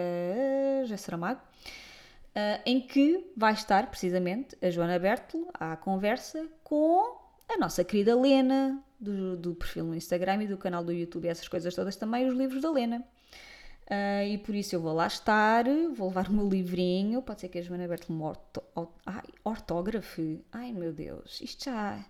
José 0.84 0.98
Saramago, 0.98 1.40
uh, 1.40 2.62
em 2.66 2.82
que 2.82 3.32
vai 3.36 3.54
estar 3.54 3.90
precisamente 3.90 4.58
a 4.62 4.70
Joana 4.70 5.00
Bertolo 5.00 5.48
à 5.54 5.78
conversa 5.78 6.46
com 6.64 7.21
a 7.54 7.58
nossa 7.58 7.84
querida 7.84 8.20
Lena, 8.20 8.84
do, 9.00 9.36
do 9.36 9.56
perfil 9.56 9.86
no 9.86 9.96
Instagram 9.96 10.44
e 10.44 10.48
do 10.48 10.58
canal 10.58 10.84
do 10.84 10.92
YouTube, 10.92 11.28
essas 11.28 11.48
coisas 11.48 11.74
todas 11.74 11.96
também, 11.96 12.28
os 12.28 12.36
livros 12.36 12.62
da 12.62 12.72
Lena. 12.72 13.04
Uh, 13.90 14.24
e 14.26 14.38
por 14.38 14.56
isso 14.56 14.76
eu 14.76 14.80
vou 14.80 14.94
lá 14.94 15.08
estar, 15.08 15.66
vou 15.94 16.08
levar 16.08 16.30
o 16.30 16.34
meu 16.34 16.48
livrinho. 16.48 17.22
Pode 17.22 17.42
ser 17.42 17.50
que 17.50 17.60
a 17.60 17.62
Joana 17.62 17.88
Bertolo 17.88 18.18
me 18.18 18.24
orto, 18.24 18.64
ai, 19.06 19.24
ortógrafe. 19.44 20.42
Ai 20.52 20.72
meu 20.72 20.94
Deus, 20.94 21.42
isto 21.42 21.66
já. 21.66 22.06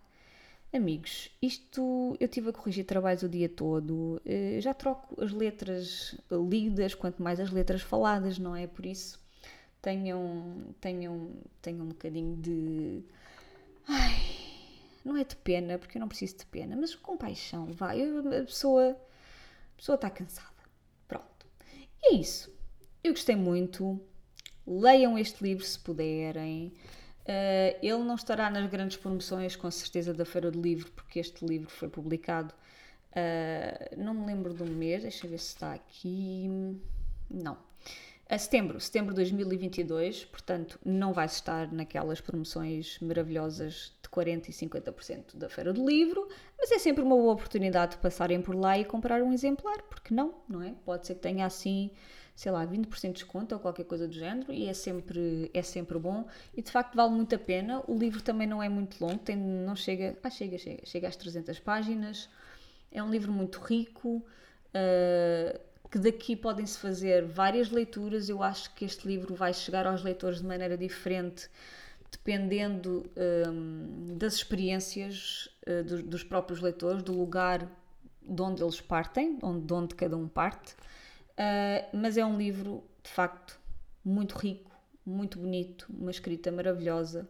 Amigos, 0.73 1.30
isto 1.41 2.15
eu 2.19 2.27
tive 2.27 2.49
a 2.49 2.54
corrigir 2.54 2.86
trabalhos 2.86 3.23
o 3.23 3.30
dia 3.30 3.49
todo. 3.49 4.21
Uh, 4.25 4.62
já 4.62 4.73
troco 4.73 5.21
as 5.23 5.32
letras 5.32 6.15
lidas, 6.30 6.93
quanto 6.93 7.23
mais 7.23 7.39
as 7.39 7.49
letras 7.51 7.82
faladas, 7.82 8.38
não 8.38 8.56
é? 8.56 8.67
Por 8.67 8.86
isso 8.86 9.19
tenham, 9.82 10.75
tenham, 10.80 11.32
tenham 11.62 11.86
um 11.86 11.89
bocadinho 11.89 12.38
de. 12.38 13.04
Ai, 13.88 14.31
não 15.04 15.18
é 15.18 15.24
de 15.24 15.36
pena, 15.36 15.78
porque 15.78 15.98
eu 15.98 16.00
não 16.00 16.08
preciso 16.08 16.38
de 16.38 16.46
pena, 16.46 16.76
mas 16.76 16.96
compaixão, 16.96 17.68
vai. 17.68 18.02
A 18.02 18.44
pessoa, 18.44 18.92
a 18.92 19.78
pessoa 19.78 19.96
está 19.96 20.10
cansada. 20.10 20.52
E 22.04 22.16
é 22.16 22.18
isso. 22.18 22.52
Eu 23.04 23.14
gostei 23.14 23.36
muito. 23.36 24.00
Leiam 24.66 25.18
este 25.18 25.44
livro 25.44 25.66
se 25.66 25.78
puderem. 25.80 26.74
Uh, 27.22 27.78
ele 27.82 28.04
não 28.04 28.16
estará 28.16 28.50
nas 28.50 28.70
grandes 28.70 28.98
promoções, 28.98 29.56
com 29.56 29.70
certeza, 29.70 30.14
da 30.14 30.26
Feira 30.26 30.50
do 30.50 30.60
Livro, 30.60 30.92
porque 30.92 31.20
este 31.20 31.46
livro 31.46 31.70
foi 31.70 31.88
publicado. 31.88 32.54
Uh, 33.12 34.02
não 34.02 34.14
me 34.14 34.26
lembro 34.26 34.54
do 34.54 34.66
mês, 34.66 35.04
deixa 35.04 35.26
eu 35.26 35.32
ver 35.32 35.38
se 35.38 35.48
está 35.48 35.74
aqui. 35.74 36.50
Não. 37.30 37.58
A 38.32 38.38
setembro, 38.38 38.80
setembro 38.80 39.10
de 39.10 39.15
2022, 39.15 40.24
portanto, 40.24 40.80
não 40.86 41.12
vai 41.12 41.26
estar 41.26 41.70
naquelas 41.70 42.22
promoções 42.22 42.98
maravilhosas 43.02 43.94
de 44.02 44.08
40% 44.10 44.48
e 44.48 44.54
50% 44.54 45.36
da 45.36 45.50
Feira 45.50 45.74
do 45.74 45.86
Livro, 45.86 46.30
mas 46.58 46.72
é 46.72 46.80
sempre 46.80 47.04
uma 47.04 47.17
boa 47.17 47.34
oportunidade 47.34 47.91
de 47.91 47.98
passarem 47.98 48.41
por 48.41 48.56
lá 48.56 48.80
e 48.80 48.86
comprar 48.86 49.22
um 49.22 49.34
exemplar, 49.34 49.82
porque 49.82 50.13
não, 50.13 50.34
não 50.48 50.63
é? 50.63 50.74
Pode 50.86 51.08
ser 51.08 51.15
que 51.15 51.20
tenha 51.20 51.46
assim, 51.46 51.91
sei 52.34 52.54
lá, 52.54 52.65
20% 52.65 53.02
de 53.08 53.12
desconto 53.15 53.54
ou 53.54 53.60
qualquer 53.60 53.84
coisa 53.84 54.08
do 54.08 54.13
género 54.13 54.54
e 54.54 54.70
é 54.70 54.74
sempre, 54.74 55.52
é 55.54 55.62
sempre 55.62 56.00
bom 56.00 56.26
e 56.56 56.62
de 56.62 56.72
facto 56.72 56.96
vale 56.96 57.12
muito 57.12 57.36
a 57.36 57.38
pena. 57.38 57.84
O 57.86 57.98
livro 57.98 58.22
também 58.22 58.48
não 58.48 58.63
é 58.63 58.70
muito 58.70 58.96
longo, 59.04 59.20
tem, 59.20 59.36
não 59.36 59.76
chega, 59.76 60.17
ah, 60.24 60.30
chega, 60.30 60.58
chega, 60.58 60.86
chega 60.86 61.10
às 61.10 61.17
300 61.17 61.60
páginas, 61.60 62.30
é 62.94 63.04
um 63.04 63.12
livro 63.12 63.30
muito 63.30 63.60
rico. 63.60 64.26
Uh, 64.74 65.71
que 65.91 65.99
daqui 65.99 66.38
podem-se 66.38 66.77
fazer 66.77 67.25
várias 67.25 67.69
leituras. 67.69 68.30
Eu 68.30 68.41
acho 68.41 68.73
que 68.73 68.86
este 68.86 69.06
livro 69.06 69.36
vai 69.36 69.54
chegar 69.54 69.86
aos 69.86 70.01
leitores 70.01 70.39
de 70.39 70.45
maneira 70.45 70.77
diferente, 70.77 71.49
dependendo 72.10 73.06
um, 73.49 74.17
das 74.17 74.36
experiências 74.36 75.49
uh, 75.67 75.84
dos, 75.84 76.04
dos, 76.04 76.23
próprios 76.23 76.62
leitores, 76.62 77.04
do 77.04 77.12
lugar 77.12 77.67
de 78.21 78.41
onde 78.41 78.63
eles 78.63 78.80
partem, 78.80 79.38
onde, 79.41 79.65
de 79.65 79.73
onde 79.73 79.95
cada 79.95 80.15
um 80.15 80.30
parte. 80.30 80.73
Uh, 81.32 81.97
mas 81.97 82.17
é 82.17 82.25
um 82.25 82.38
livro, 82.38 82.84
de 83.04 83.10
facto, 83.10 83.60
muito 84.04 84.38
rico, 84.38 84.71
muito 85.06 85.39
bonito, 85.39 85.88
uma 85.89 86.12
escrita 86.12 86.51
maravilhosa. 86.51 87.27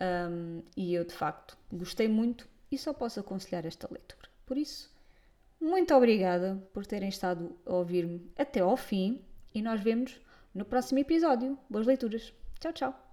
Um, 0.00 0.62
e 0.76 0.94
eu, 0.94 1.04
de 1.04 1.12
facto, 1.12 1.58
gostei 1.72 2.06
muito 2.06 2.48
e 2.70 2.78
só 2.78 2.92
posso 2.92 3.18
aconselhar 3.18 3.66
esta 3.66 3.88
leitura. 3.90 4.28
Por 4.46 4.56
isso, 4.56 4.88
muito 5.60 5.94
obrigada 5.94 6.62
por 6.72 6.86
terem 6.86 7.08
estado 7.08 7.56
a 7.66 7.74
ouvir-me 7.74 8.30
até 8.36 8.60
ao 8.60 8.76
fim 8.76 9.20
e 9.54 9.62
nós 9.62 9.80
vemos 9.80 10.20
no 10.54 10.64
próximo 10.64 10.98
episódio. 11.00 11.58
Boas 11.68 11.86
leituras. 11.86 12.32
Tchau, 12.60 12.72
tchau. 12.72 13.07